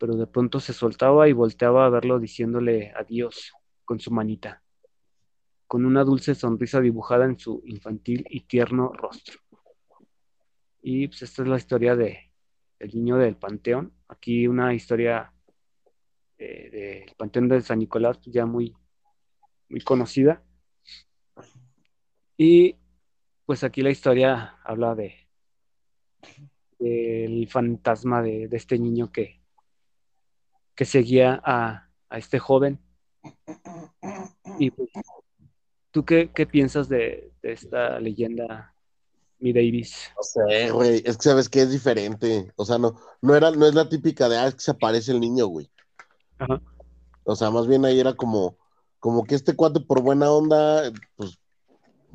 [0.00, 3.52] pero de pronto se soltaba y volteaba a verlo diciéndole adiós
[3.84, 4.62] con su manita
[5.70, 9.38] con una dulce sonrisa dibujada en su infantil y tierno rostro.
[10.82, 12.32] Y pues esta es la historia de
[12.80, 13.92] el niño del Panteón.
[14.08, 15.32] Aquí una historia
[16.38, 18.74] eh, del Panteón de San Nicolás, pues, ya muy,
[19.68, 20.42] muy conocida.
[22.36, 22.74] Y
[23.46, 25.28] pues aquí la historia habla de
[26.80, 29.39] del fantasma de, este niño que,
[30.80, 32.80] que seguía a, a este joven.
[34.58, 34.88] Y pues
[35.90, 38.74] ¿Tú qué, piensas de, esta leyenda,
[39.40, 40.10] mi Davis?
[40.16, 42.50] No sé, güey, es que sabes que es diferente.
[42.56, 45.20] O sea, no, no era, no es la típica de ah, que se aparece el
[45.20, 45.70] niño, güey.
[46.38, 46.62] Ajá.
[47.24, 48.56] O sea, más bien ahí era como,
[49.00, 51.38] como que este cuate por buena onda, pues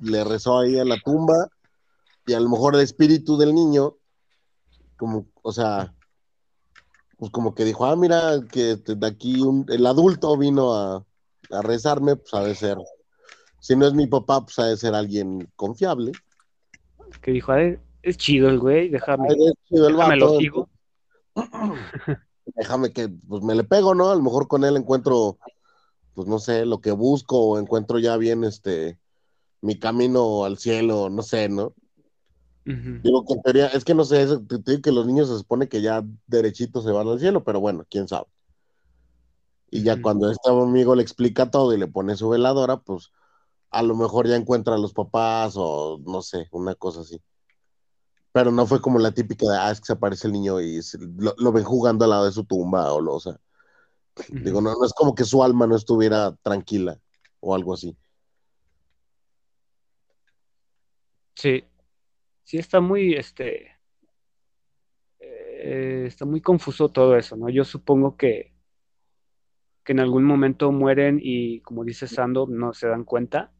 [0.01, 1.49] le rezó ahí a la tumba,
[2.25, 3.95] y a lo mejor el espíritu del niño,
[4.97, 5.94] como, o sea,
[7.17, 11.05] pues como que dijo, ah, mira, que de aquí el adulto vino a,
[11.51, 12.77] a rezarme, pues ha de ser
[13.65, 16.11] si no es mi papá, pues ha de ser alguien confiable.
[17.19, 19.29] Que dijo, es chido el güey, déjame.
[19.29, 20.69] Es chido el déjame lo sigo.
[22.55, 24.11] Déjame que pues me le pego, ¿no?
[24.11, 25.39] A lo mejor con él encuentro,
[26.13, 28.99] pues no sé, lo que busco, o encuentro ya bien este
[29.61, 31.73] mi camino al cielo, no sé, ¿no?
[32.65, 35.69] Digo que en teoría, es que no sé, te, digo que los niños se supone
[35.69, 38.25] que ya derechitos se van al cielo, pero bueno, quién sabe.
[39.69, 43.11] Y ya cuando este amigo le explica todo y le pone su veladora, pues
[43.69, 47.21] a lo mejor ya encuentra a los papás o no sé, una cosa así.
[48.31, 50.81] Pero no fue como la típica de, ah, es que se aparece el niño y
[51.37, 53.39] lo, ven jugando al lado de su tumba o lo, o sea.
[54.29, 56.99] Digo, no, no es como que su alma no estuviera tranquila
[57.41, 57.95] o algo así.
[61.35, 61.65] Sí,
[62.45, 63.73] sí está muy, este,
[65.19, 67.49] eh, está muy confuso todo eso, ¿no?
[67.49, 68.53] Yo supongo que,
[69.83, 73.51] que en algún momento mueren y, como dice Sando, no se dan cuenta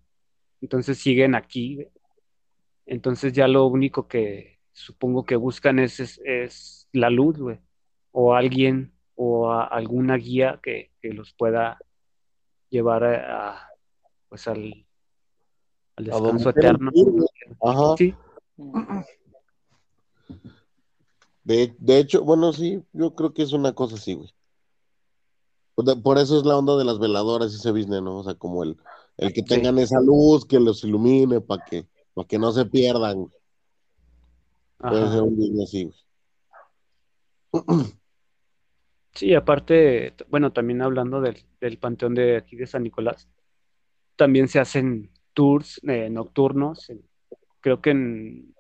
[0.66, 1.88] entonces siguen aquí.
[2.86, 7.60] Entonces ya lo único que supongo que buscan es, es, la luz, güey.
[8.12, 11.78] O alguien o alguna guía que, los pueda
[12.70, 13.70] llevar a,
[14.28, 14.86] pues al,
[15.98, 16.92] descanso eterno.
[17.62, 17.96] Ajá.
[17.98, 18.16] Sí.
[21.44, 24.34] De, de, hecho, bueno, sí, yo creo que es una cosa así, güey.
[26.02, 28.20] Por eso es la onda de las veladoras y ese business, ¿no?
[28.20, 28.78] O sea, como el,
[29.18, 33.28] el que tengan esa luz que los ilumine para que, para que no se pierdan.
[34.78, 35.92] Puede ser un business así,
[39.14, 43.30] Sí, aparte, bueno, también hablando del, panteón de aquí de San Nicolás,
[44.18, 46.92] también se hacen tours eh, nocturnos,
[47.66, 48.54] creo que en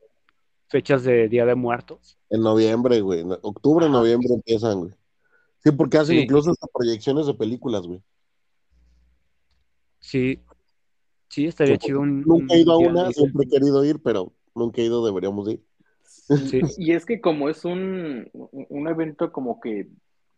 [0.67, 2.17] fechas de Día de Muertos.
[2.31, 4.93] En noviembre, güey, octubre, noviembre empiezan, güey.
[5.59, 8.01] Sí, porque hacen incluso hasta proyecciones de películas, güey.
[9.99, 10.39] Sí.
[11.29, 12.21] Sí, estaría chido un.
[12.23, 15.63] Nunca he ido a una, siempre he querido ir, pero nunca he ido, deberíamos ir.
[16.03, 16.61] Sí.
[16.79, 19.87] Y es que como es un, un evento como que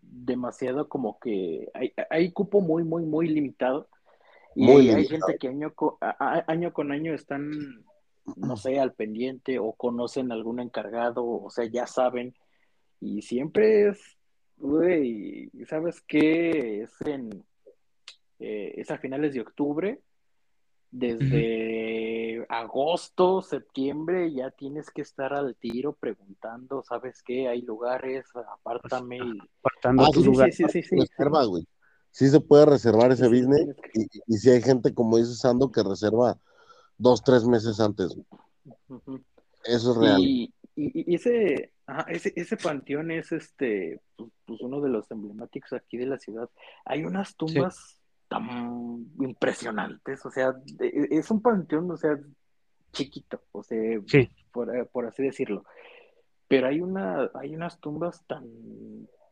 [0.02, 3.88] demasiado como que hay, hay cupo muy, muy, muy limitado.
[4.56, 5.28] Y Muy hay limitado.
[5.28, 7.86] gente que año a- a- año con año están,
[8.36, 12.36] no sé, al pendiente o conocen algún encargado, o sea, ya saben.
[13.00, 14.00] Y siempre es,
[14.58, 16.82] güey, ¿sabes qué?
[16.84, 17.44] Es en,
[18.40, 20.02] eh, es a finales de octubre.
[20.90, 27.48] Desde agosto, septiembre, ya tienes que estar al tiro preguntando, ¿sabes qué?
[27.50, 29.18] Hay lugares, apártame.
[29.18, 30.52] y- Apartando Ah, tu sí, lugar.
[30.54, 30.96] sí, sí, sí.
[30.98, 31.68] Reserva, güey.
[32.12, 35.84] Sí se puede reservar ese business y, y si hay gente, como dice Sando, que
[35.84, 36.38] reserva
[36.98, 38.16] dos, tres meses antes.
[39.64, 40.20] Eso es real.
[40.22, 45.10] Y, y- y ese, ajá, ese, ese panteón es este, pues, pues, uno de los
[45.12, 46.50] emblemáticos aquí de la ciudad.
[46.86, 52.18] Hay unas tumbas tan impresionantes, o sea, de- es un panteón, o sea,
[52.94, 54.30] chiquito, o sea, Sí.
[54.52, 55.66] por, eh, por así decirlo.
[56.48, 58.46] Pero hay una, hay unas tumbas tan,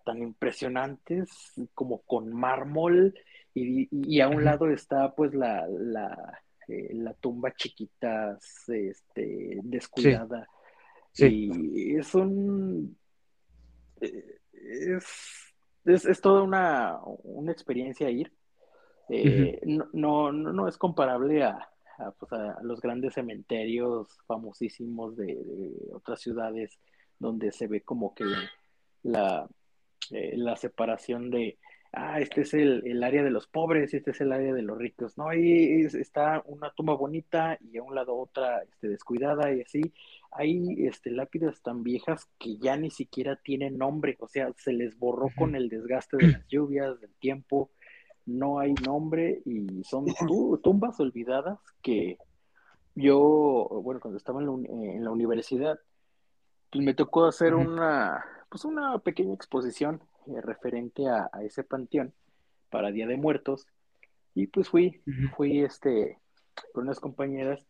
[0.06, 1.30] tan impresionantes
[1.74, 3.14] como con mármol
[3.54, 8.38] y, y a un lado está pues la, la, eh, la tumba chiquita,
[8.68, 10.48] este, descuidada.
[11.12, 11.52] Sí.
[11.54, 12.98] Y es un...
[14.02, 15.06] eh, Es,
[15.86, 18.34] es, es toda una, una experiencia ir.
[19.10, 25.16] Eh, no, no, no, no es comparable a, a, pues, a los grandes cementerios famosísimos
[25.16, 26.80] de, de otras ciudades
[27.20, 28.26] donde se ve como que
[29.04, 29.48] la,
[30.10, 31.60] eh, la separación de,
[31.96, 34.78] ah, este es el, el área de los pobres este es el área de los
[34.78, 35.18] ricos.
[35.18, 39.62] No, ahí es- está una tumba bonita y a un lado otra este, descuidada y
[39.62, 39.82] así.
[40.32, 44.98] Hay este, lápidas tan viejas que ya ni siquiera tienen nombre, o sea, se les
[45.00, 47.72] borró con el desgaste de las lluvias, del tiempo,
[48.26, 52.18] no hay nombre y son tu- tumbas olvidadas que
[52.96, 55.80] yo, bueno, cuando estaba en la, en la universidad,
[56.72, 62.14] pues me tocó hacer una, pues una pequeña exposición eh, referente a, a ese panteón
[62.70, 63.68] para Día de Muertos
[64.34, 65.02] y pues fui,
[65.36, 66.20] fui este
[66.74, 67.66] con unas compañeras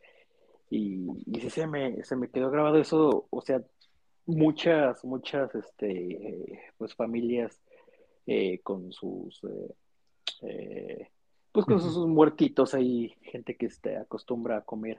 [0.70, 3.62] y, y sí se me, se me quedó grabado eso, o sea,
[4.26, 7.60] muchas, muchas, este, pues familias
[8.26, 9.40] eh, con sus,
[10.42, 11.08] eh,
[11.52, 14.98] pues con sus muertitos ahí, gente que este, acostumbra a comer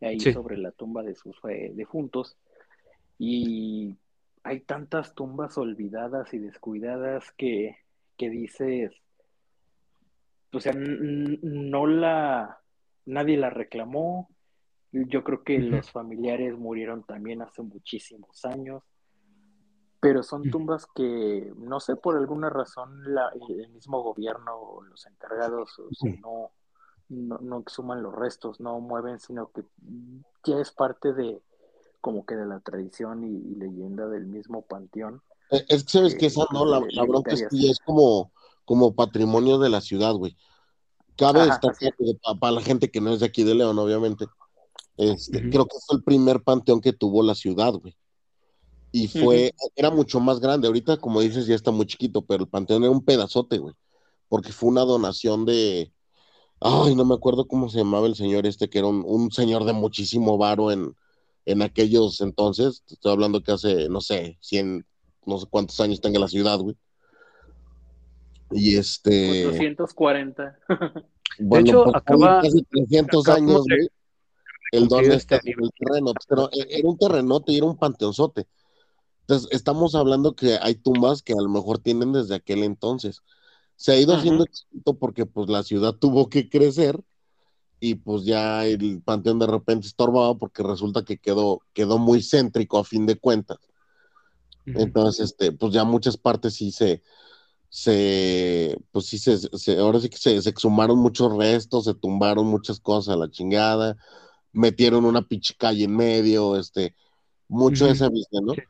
[0.00, 0.32] ahí Sí.
[0.32, 1.36] sobre la tumba de sus
[1.72, 2.36] defuntos.
[3.18, 3.94] Y
[4.46, 7.76] hay tantas tumbas olvidadas y descuidadas que,
[8.16, 8.92] que dices,
[10.52, 12.60] o sea, no la,
[13.06, 14.30] nadie la reclamó.
[14.92, 18.84] Yo creo que los familiares murieron también hace muchísimos años,
[20.00, 25.06] pero son tumbas que, no sé, por alguna razón la- el mismo gobierno o los
[25.06, 26.52] encargados o sea, no,
[27.08, 29.64] no, no exhuman los restos, no mueven, sino que
[30.44, 31.42] ya es parte de
[32.00, 35.22] como que de la tradición y, y leyenda del mismo panteón.
[35.50, 38.32] Eh, Es que sabes Eh, que esa no, la, bronca es que es como,
[38.64, 40.36] como patrimonio de la ciudad, güey.
[41.16, 44.26] Cabe Ajá, destacar que para la gente que no es de aquí de León, obviamente,
[44.96, 47.96] este, creo que fue el primer panteón que tuvo la ciudad, güey.
[48.92, 50.68] Y fue, era mucho más grande.
[50.68, 53.74] Ahorita, como dices, ya está muy chiquito, pero el panteón era un pedazote, güey.
[54.28, 55.92] Porque fue una donación de,
[56.60, 59.64] ay, no me acuerdo cómo se llamaba el señor este, que era un, un señor
[59.64, 60.96] de muchísimo varo en,
[61.46, 62.82] en aquellos entonces.
[62.88, 64.84] Estoy hablando que hace, no sé, 100,
[65.24, 66.76] no sé cuántos años tenga la ciudad, güey.
[68.50, 70.58] Y este, 440.
[71.38, 73.88] bueno, hecho, pues, acaba- casi 300 acabamos años, de güey.
[74.72, 77.76] El don está este en el terreno, pero e- era un terrenote y era un
[77.78, 78.46] panteonzote.
[79.20, 83.22] Entonces, estamos hablando que hay tumbas que a lo mejor tienen desde aquel entonces.
[83.76, 84.20] Se ha ido Ujú.
[84.20, 84.44] haciendo
[84.98, 87.00] porque pues la ciudad tuvo que crecer
[87.90, 92.78] y pues ya el panteón de repente estorbaba porque resulta que quedó, quedó muy céntrico
[92.78, 93.58] a fin de cuentas.
[94.74, 97.02] Entonces, este, pues ya muchas partes sí se,
[97.70, 102.46] se, pues sí se, se- ahora sí que se, se exhumaron muchos restos, se tumbaron
[102.46, 103.96] muchas cosas a la chingada,
[104.52, 106.96] metieron una pinche calle en medio, este,
[107.48, 108.62] mucho de ese business, ¿no?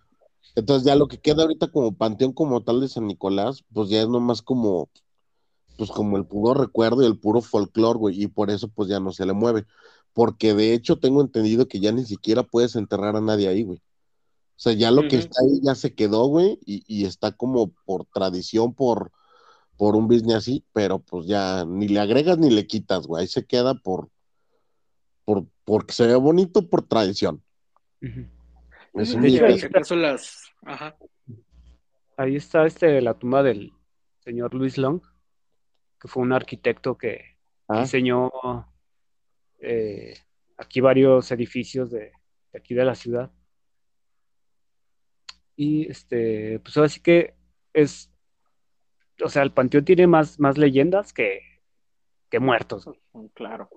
[0.56, 4.02] Entonces ya lo que queda ahorita como panteón como tal de San Nicolás, pues ya
[4.02, 4.90] es nomás como,
[5.76, 9.00] pues como el puro recuerdo y el puro folclore, güey, y por eso pues ya
[9.00, 9.66] no se le mueve,
[10.12, 13.78] porque de hecho tengo entendido que ya ni siquiera puedes enterrar a nadie ahí, güey.
[13.78, 17.72] O sea, ya lo que está ahí ya se quedó, güey, y, y está como
[17.84, 19.12] por tradición, por,
[19.76, 23.28] por un business así, pero pues ya ni le agregas ni le quitas, güey, ahí
[23.28, 24.08] se queda por,
[25.24, 27.42] por, porque se ve bonito por tradición.
[28.00, 29.62] Es un hecho, al business.
[29.62, 30.44] ahí acaso las.
[30.62, 30.96] Ajá.
[32.16, 33.74] Ahí está este, la tumba del
[34.20, 35.02] señor Luis Long,
[36.00, 37.36] que fue un arquitecto que
[37.68, 38.30] Ah, diseñó
[39.58, 40.14] eh,
[40.56, 42.12] aquí varios edificios de,
[42.52, 43.32] de aquí de la ciudad.
[45.56, 47.34] Y este, pues ahora sí que
[47.72, 48.12] es,
[49.24, 51.40] o sea, el panteón tiene más, más leyendas que,
[52.30, 52.88] que muertos.
[53.34, 53.68] Claro.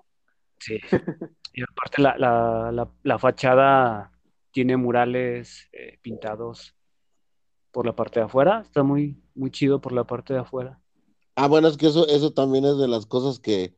[0.58, 0.78] Sí.
[1.52, 4.12] Y aparte la, la, la, la fachada
[4.52, 6.76] tiene murales eh, pintados
[7.72, 8.60] por la parte de afuera.
[8.60, 10.80] Está muy, muy chido por la parte de afuera.
[11.42, 13.74] Ah, bueno, es que eso, eso también es de las cosas que,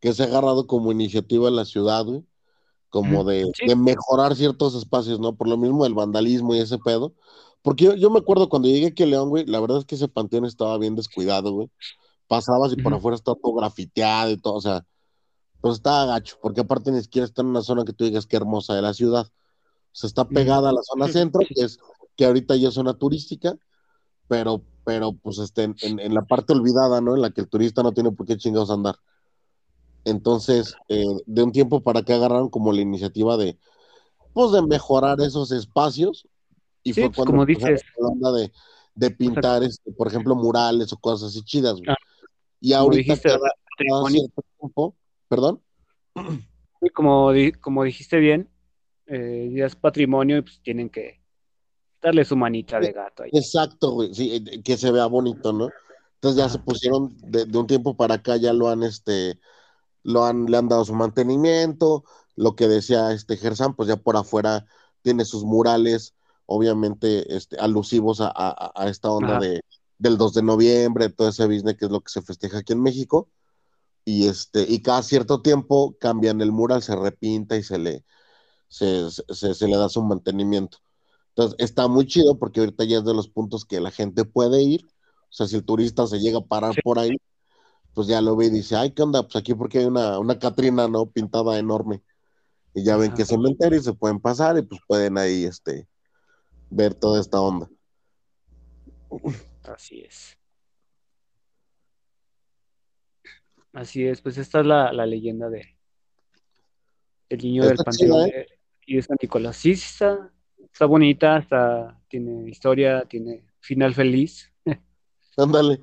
[0.00, 2.24] que se ha agarrado como iniciativa en la ciudad, güey.
[2.88, 3.64] Como de, sí.
[3.64, 5.36] de mejorar ciertos espacios, ¿no?
[5.36, 7.14] Por lo mismo del vandalismo y ese pedo.
[7.62, 9.94] Porque yo, yo me acuerdo cuando llegué aquí a León, güey, la verdad es que
[9.94, 11.70] ese panteón estaba bien descuidado, güey.
[12.26, 14.84] Pasabas y por afuera estaba todo grafiteado y todo, o sea,
[15.60, 18.36] pues estaba gacho, porque aparte ni siquiera está en una zona que tú digas que
[18.36, 19.26] hermosa de la ciudad.
[19.26, 21.78] O sea, está pegada a la zona centro, que es,
[22.16, 23.56] que ahorita ya es zona turística,
[24.28, 27.14] pero, pero pues este, en, la parte olvidada, ¿no?
[27.14, 28.96] En la que el turista no tiene por qué chingados andar.
[30.04, 33.58] Entonces, eh, de un tiempo para acá agarraron como la iniciativa de,
[34.32, 36.28] pues, de mejorar esos espacios
[36.84, 37.82] y Sí, fue pues, cuando como dices.
[37.98, 38.52] la onda de,
[38.94, 41.88] de pintar, este, por ejemplo, murales o cosas así chidas, güey.
[41.88, 41.96] Ah,
[42.60, 43.50] Y como ahorita dijiste, cada,
[43.88, 44.96] cada cierto tiempo,
[45.28, 45.60] perdón,
[46.92, 48.48] como, di- como dijiste bien,
[49.06, 51.20] eh, ya es patrimonio y pues tienen que
[52.02, 53.32] darle su manita de gato ahí.
[53.32, 55.74] exacto, güey, sí, eh, que se vea bonito, ¿no?
[56.14, 59.40] Entonces ya se pusieron de, de un tiempo para acá, ya lo han, este,
[60.04, 62.04] lo han, le han dado su mantenimiento,
[62.36, 64.66] lo que decía este Gersan, pues ya por afuera
[65.02, 66.14] tiene sus murales,
[66.46, 69.62] obviamente, este, alusivos a, a- a esta onda de,
[69.98, 72.82] del 2 de noviembre, todo ese business que es lo que se festeja aquí en
[72.82, 73.30] México,
[74.04, 78.04] y este, y cada cierto tiempo cambian el mural, se repinta y se le,
[78.68, 80.78] se, se, se le da su mantenimiento.
[81.36, 84.62] Entonces, está muy chido porque ahorita ya es de los puntos que la gente puede
[84.62, 84.86] ir.
[85.28, 86.80] O sea, si el turista se llega a parar Sí.
[86.82, 87.20] por ahí,
[87.92, 89.22] pues ya lo ve y dice, ay, ¿qué onda?
[89.22, 91.04] Pues aquí porque hay una, una Catrina, ¿no?
[91.10, 92.02] Pintada enorme.
[92.72, 93.16] Y ya ven Ajá.
[93.16, 95.86] que es cementerio y se pueden pasar y pues pueden ahí, este,
[96.70, 97.68] ver toda esta onda.
[99.64, 100.38] Así es.
[103.74, 105.76] Así es, pues esta es la, la leyenda de
[107.28, 108.32] el niño del panteón chida, ¿eh?
[108.32, 109.56] de, y de San Nicolás.
[109.56, 110.32] Sí, sí está,
[110.76, 114.52] está bonita, está, tiene historia, tiene final feliz,
[115.38, 115.80] Ándale.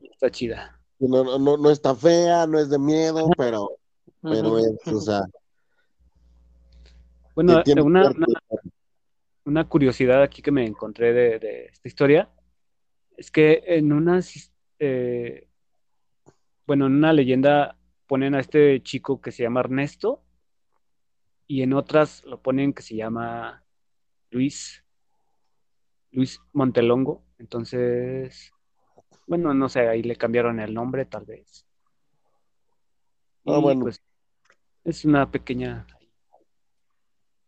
[0.00, 0.80] está chida.
[0.98, 3.72] No, no, no, está fea, no es de miedo, pero,
[4.22, 5.20] pero es, o sea,
[7.34, 8.26] Bueno, una, una,
[9.44, 12.30] una curiosidad aquí que me encontré de, de esta historia
[13.18, 15.46] es que en unas, eh,
[16.66, 20.22] bueno, en una leyenda ponen a este chico que se llama Ernesto
[21.46, 23.62] y en otras lo ponen que se llama
[24.30, 24.84] Luis,
[26.12, 27.22] Luis Montelongo.
[27.38, 28.52] Entonces,
[29.26, 31.64] bueno, no sé, ahí le cambiaron el nombre tal vez.
[33.46, 33.82] Ah, Y bueno.
[33.84, 34.02] pues
[34.84, 35.86] es una pequeña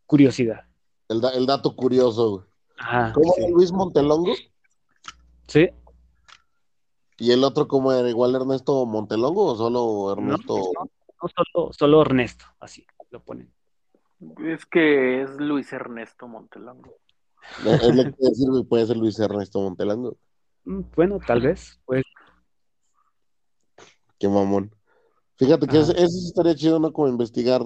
[0.07, 0.65] curiosidad.
[1.09, 2.45] El, da- el dato curioso, güey.
[3.15, 3.41] ¿Cómo sí.
[3.43, 4.33] era Luis Montelongo?
[5.47, 5.69] Sí,
[7.21, 8.09] ¿Y el otro cómo era?
[8.09, 10.55] ¿Igual Ernesto Montelongo o solo Ernesto?
[10.57, 13.53] no solo, solo Ernesto, así lo ponen.
[14.45, 16.97] Es que es Luis Ernesto Montelongo.
[17.83, 20.17] Es lo que decir, puede ser Luis Ernesto Montelongo.
[20.65, 22.05] Mm, Bueno, tal vez, pues,
[24.19, 24.71] Qué mamón.
[25.37, 26.93] Fíjate que sí estaría chido, ¿no?
[26.93, 27.63] Como investigar,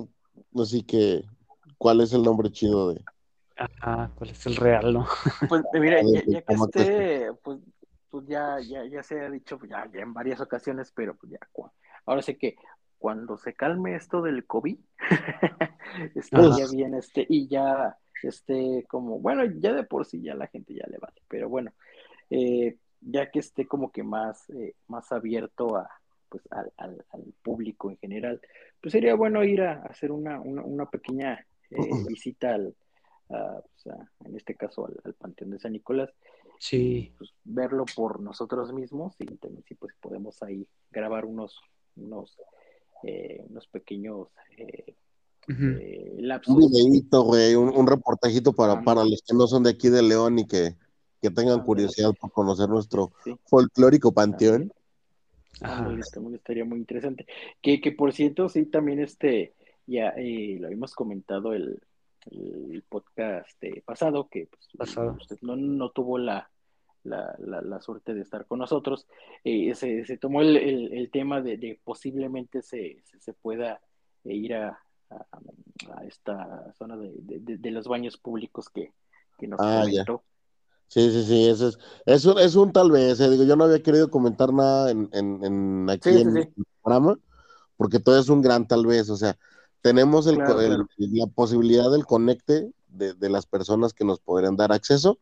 [0.61, 1.25] así que,
[1.79, 3.03] cuál es el nombre chido de...
[3.57, 5.07] ajá, cuál es el real, ¿no?
[5.49, 7.59] Pues mira, A ver, ya, ya que ¿cómo te- esté, pues,
[8.11, 11.33] pues ya, ya, ya se ha dicho pues, ya, ya en varias ocasiones, pero pues
[11.33, 11.39] ya,
[12.05, 12.57] ahora sé que
[13.03, 14.79] cuando se calme esto del COVID,
[16.15, 16.57] este, Ajá.
[16.57, 20.73] ya viene este, y ya, este, como, bueno, ya de por sí ya la gente
[20.73, 21.73] ya le vale, pero bueno,
[22.31, 25.91] eh, ya que esté como que más, eh, más abierto a,
[26.29, 28.41] pues, al, al, al público en general,
[28.81, 32.73] pues sería bueno ir a hacer una, una, una pequeña eh, visita al,
[33.31, 36.11] a, pues, a- en este caso al, al Panteón de San Nicolás,
[36.61, 41.61] Sí, pues, verlo por nosotros mismos y también si pues podemos ahí grabar unos,
[41.97, 42.39] unos,
[43.05, 44.95] eh, unos pequeños eh,
[45.49, 46.57] ujú, eh, Un lapsos.
[46.57, 50.39] videíto, güey, un, un reportajito para, para los que no son de aquí de León
[50.39, 50.77] y que,
[51.21, 54.73] que tengan curiosidad por conocer nuestro Sí, folclórico panteón.
[55.61, 57.27] ándale, también estaría muy interesante.
[57.61, 59.55] Que, que por cierto, sí, también este,
[59.87, 61.81] ya eh, lo habíamos comentado el,
[62.31, 65.17] el podcast eh, pasado, que pues, Pasado.
[65.21, 66.51] usted no, no tuvo la,
[67.05, 69.07] la, la, la suerte de estar con nosotros.
[69.45, 73.81] Eh, se, se tomó el, el, el tema de, de posiblemente se, se, pueda
[74.25, 74.79] ir a,
[75.11, 75.27] a,
[75.97, 78.93] a esta zona de, de, de los baños públicos que,
[79.39, 80.05] que nos Ah, ya.
[80.05, 80.23] comentó.
[80.89, 83.65] Sí, sí, sí, eso es, es un, es un tal vez, eh, digo, yo no
[83.65, 86.39] había querido comentar nada en, en, en aquí Sí, sí, en sí.
[86.55, 87.19] el programa,
[87.79, 89.39] porque todo es un gran tal vez, o sea,
[89.81, 90.87] tenemos el, Claro, el- claro.
[90.99, 95.19] la posibilidad del conecte de, de las personas que nos podrían dar acceso,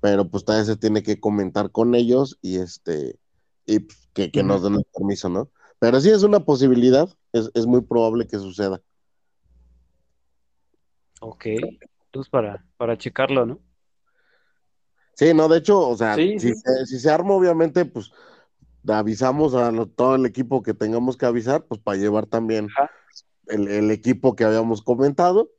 [0.00, 3.18] pero pues todavía se tiene que comentar con ellos y este
[3.66, 5.50] y pues, que, que nos den el permiso, ¿no?
[5.78, 8.80] Pero sí es una posibilidad, es, es muy probable que suceda.
[11.20, 11.46] Ok.
[11.46, 13.60] Entonces, para, para checarlo, ¿no?
[15.14, 16.60] Sí, no, de hecho, o sea, Sí, si, sí.
[16.64, 18.10] Se, si se arma, obviamente, pues
[18.86, 22.68] avisamos a lo- todo el equipo que tengamos que avisar, pues para llevar también
[23.48, 25.50] el, el equipo que habíamos comentado.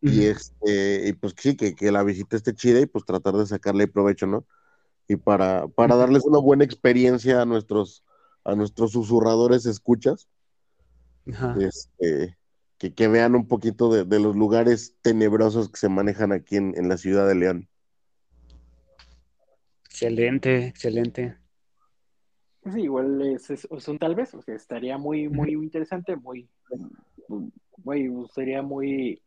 [0.00, 3.46] Y este, y pues sí, que, que la visita esté chida y pues tratar de
[3.46, 4.46] sacarle provecho, ¿no?
[5.08, 8.04] Y para, para darles una buena experiencia a nuestros,
[8.44, 10.28] a nuestros susurradores escuchas,
[11.28, 11.56] Ajá.
[11.60, 12.38] este,
[12.78, 16.74] que, que vean un poquito de, de los lugares tenebrosos que se manejan aquí en,
[16.76, 17.68] en la ciudad de León.
[19.86, 21.36] Excelente, excelente.
[22.72, 26.48] Sí, igual es, es- es un tal vez, o sea, estaría muy, muy interesante, muy,
[27.78, 29.22] muy, sería muy,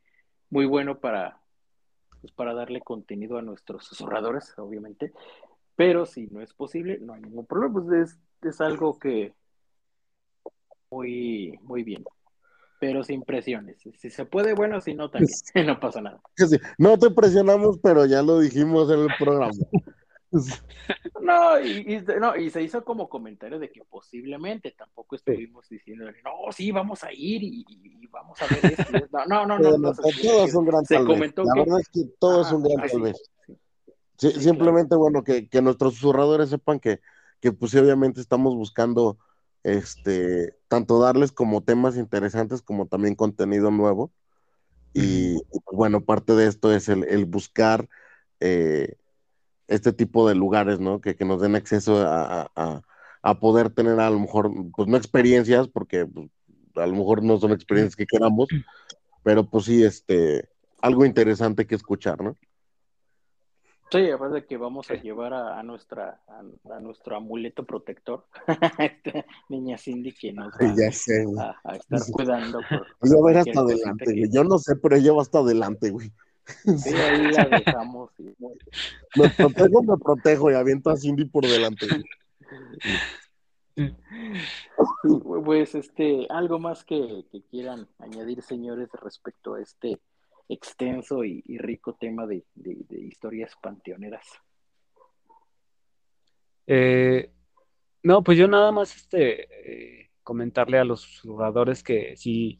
[0.51, 1.39] muy bueno para,
[2.21, 5.11] pues, para darle contenido a nuestros susurradores, obviamente.
[5.75, 9.33] Pero si no es posible, no hay ningún problema, pues es, es algo que
[10.91, 12.03] muy, muy bien.
[12.79, 13.77] Pero sin presiones.
[13.97, 15.31] Si se puede, bueno, si no, también.
[15.65, 16.21] No pasa nada.
[16.77, 19.51] No te presionamos, pero ya lo dijimos en el programa.
[21.21, 26.05] No, y, y- no, y se hizo como comentario de que posiblemente tampoco estuvimos diciendo,
[26.23, 27.65] no, sí, vamos a ir y,
[28.11, 28.91] vamos a ver esto.
[28.91, 29.17] y esto".
[29.27, 29.77] No, no, no,
[30.21, 32.79] todo es un gran se comentó La que- verdad es que todo es un gran
[32.79, 33.31] ah, tal vez.
[33.47, 33.57] sí.
[34.17, 37.01] Sí, Sí, simplemente, bueno, que, que nuestros susurradores sepan que,
[37.39, 39.17] que pues sí, obviamente estamos buscando
[39.63, 44.11] este tanto darles como temas interesantes como también contenido nuevo.
[44.93, 47.87] Y, y, pues, bueno, parte de esto es el, el buscar
[48.39, 48.97] eh,
[49.71, 51.01] este tipo de lugares, ¿no?
[51.01, 52.81] Que, que nos den acceso a, a-
[53.23, 56.29] a- poder tener a lo mejor, pues no experiencias, porque pues,
[56.75, 58.49] a lo mejor no son experiencias que queramos,
[59.23, 60.49] pero pues sí, este,
[60.81, 62.35] algo interesante que escuchar, ¿no?
[63.91, 66.39] Sí, además de que vamos a llevar a, a nuestra a,
[66.75, 68.25] a nuestro amuleto protector,
[68.79, 71.37] esta niña Cindy que nos va Ya sé, güey.
[71.39, 74.31] a, a estar cuidando por ir cualquier hasta adelante, que- güey.
[74.31, 76.09] Yo no sé, pero ella va hasta adelante, güey.
[76.45, 78.11] Sí, ahí la dejamos.
[78.19, 78.35] y-
[79.15, 81.87] Me protejo, me protejo y aviento a Cindy por delante.
[85.43, 89.99] Pues, este, algo más que, que quieran añadir, señores, respecto a este
[90.49, 94.25] extenso y, y rico tema de, de- de historias panteoneras.
[96.67, 97.31] Eh,
[98.03, 102.59] no, pues yo nada más este, eh, comentarle a los jugadores que si,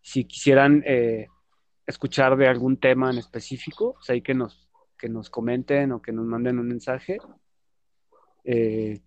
[0.00, 1.28] si quisieran eh,
[1.86, 6.12] escuchar de algún tema en específico, pues ahí que nos, que nos comenten o que
[6.12, 7.18] nos manden un mensaje.
[8.44, 9.00] Eh,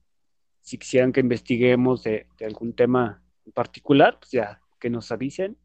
[0.61, 5.57] si quisieran que investiguemos de, de algún tema en particular, pues ya que nos avisen.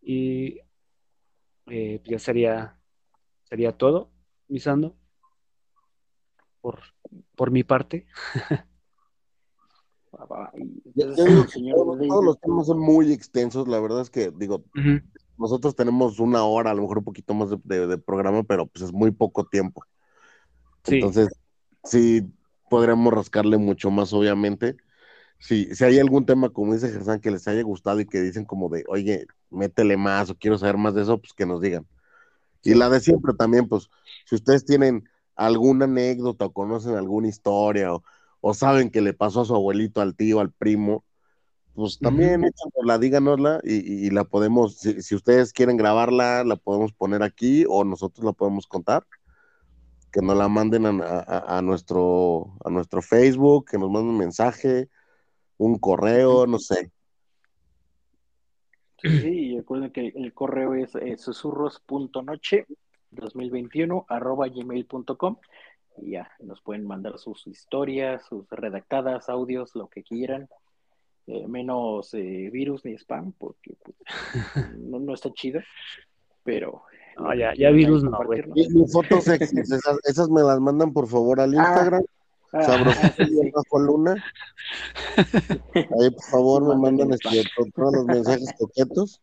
[0.00, 0.60] Y
[1.66, 2.78] eh, ya sería,
[3.44, 4.10] sería todo,
[4.48, 4.96] Misando,
[6.62, 6.80] por,
[7.36, 8.06] por mi parte.
[10.94, 13.68] Yo- yo digo que todos, todos los temas son muy extensos.
[13.68, 15.00] La verdad es que, digo, Ujú.
[15.38, 18.66] Nosotros tenemos una hora, a lo mejor un poquito más de, de- de programa, pero
[18.66, 19.82] pues es muy poco tiempo.
[20.84, 21.02] Sí.
[21.02, 21.28] Entonces,
[21.84, 22.22] sí
[22.70, 24.76] podríamos rascarle mucho más, obviamente.
[25.40, 28.44] Si, si hay algún tema, como dice Gersan, que les haya gustado y que dicen
[28.46, 31.86] como de, oye, métele más o quiero saber más de eso, pues que nos digan.
[32.64, 33.90] Y la de siempre también, pues,
[34.26, 38.04] si ustedes tienen alguna anécdota o conocen alguna historia o,
[38.40, 41.04] o saben que le pasó a su abuelito, al tío, al primo,
[41.74, 46.56] pues también échanosla, díganosla y, y- y la podemos, si, si ustedes quieren grabarla, la
[46.56, 49.06] podemos poner aquí o nosotros la podemos contar.
[50.10, 50.90] Que nos la manden a,
[51.20, 54.88] a- a nuestro, a nuestro Facebook, que nos manden un mensaje,
[55.58, 56.90] un correo, no sé.
[59.00, 62.66] Sí, y recuerden que el correo es eh, susurros.noche
[63.12, 65.36] 2021 arroba gmail.com
[65.98, 70.48] y ya nos pueden mandar sus historias, sus redactadas, audios, lo que quieran,
[71.28, 73.96] eh, menos eh, virus ni spam, porque pues,
[74.78, 75.60] no, no está chido,
[76.42, 76.82] pero...
[77.18, 78.56] No, ya- ya virus no, compartirnos.
[78.56, 82.02] Y, y fotos sexys, esas, esas me las mandan por favor al Ah, Instagram,
[82.52, 83.50] ah, Sabrosito sí, sí.
[83.52, 84.24] bajo luna.
[85.74, 89.20] Ahí por favor me Manden mandan este, to- todos los mensajes coquetos.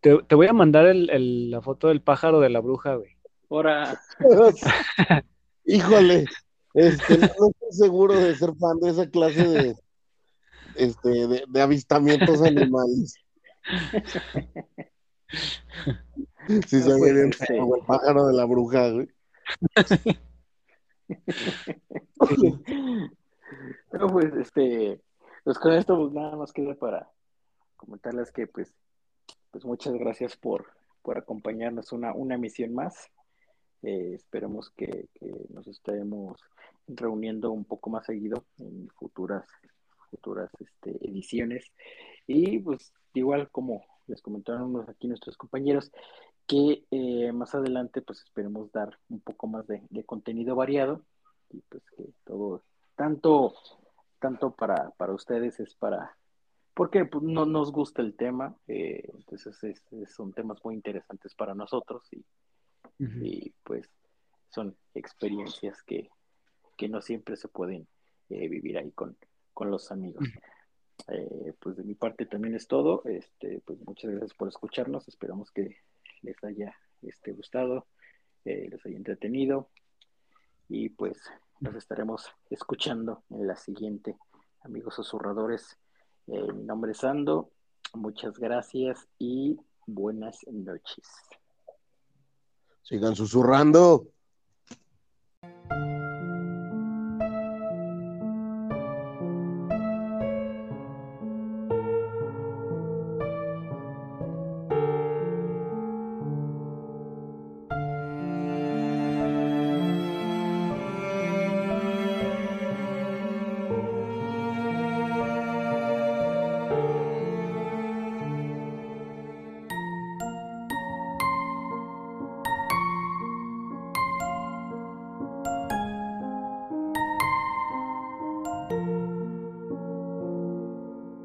[0.00, 3.10] Te, te voy a mandar el- el- la foto del pájaro de la bruja, güey.
[3.50, 4.00] Ahora,
[5.64, 6.26] Híjole,
[6.74, 9.76] este, no no estoy seguro de ser fan de esa clase de,
[10.76, 13.14] este, de, de avistamientos animales.
[16.66, 17.58] Sí, se Ah, ve pues, bien este.
[17.58, 19.08] como el pájaro de la bruja, güey.
[23.92, 25.00] no, pues este,
[25.44, 27.10] pues con esto pues nada más queda para,
[27.76, 28.74] comentarles que pues,
[29.50, 30.66] pues muchas gracias por,
[31.02, 33.10] por acompañarnos una, una misión más.
[33.82, 35.08] Eh, esperemos que,
[35.48, 36.40] nos estemos
[36.86, 39.46] reuniendo un poco más seguido en futuras
[40.10, 41.72] futuras este, ediciones.
[42.26, 45.92] Y pues igual como les comentaron aquí nuestros compañeros
[46.46, 51.04] que eh, más adelante pues esperemos dar un poco más de, contenido variado.
[51.50, 52.62] Y pues que todo
[52.96, 53.54] tanto
[54.18, 56.16] tanto para, para ustedes es para
[56.74, 59.82] porque pues, no nos gusta el tema eh, entonces
[60.14, 62.22] son temas muy interesantes para nosotros y,
[63.00, 63.88] y pues
[64.50, 66.10] son experiencias que,
[66.88, 67.86] no siempre se pueden
[68.30, 69.16] eh, vivir ahí con,
[69.52, 70.26] con los amigos.
[71.08, 73.02] Eh, pues de mi parte también es todo.
[73.06, 75.08] Este, pues muchas gracias por escucharnos.
[75.08, 75.78] Esperamos que
[76.20, 77.86] les haya este, gustado,
[78.44, 79.70] eh, les haya entretenido.
[80.68, 81.18] Y pues
[81.58, 84.18] nos estaremos escuchando en la siguiente,
[84.62, 85.78] amigos susurradores.
[86.26, 87.50] mi nombre es Ando.
[87.94, 91.06] Muchas gracias y buenas noches.
[92.82, 94.06] Sigan susurrando.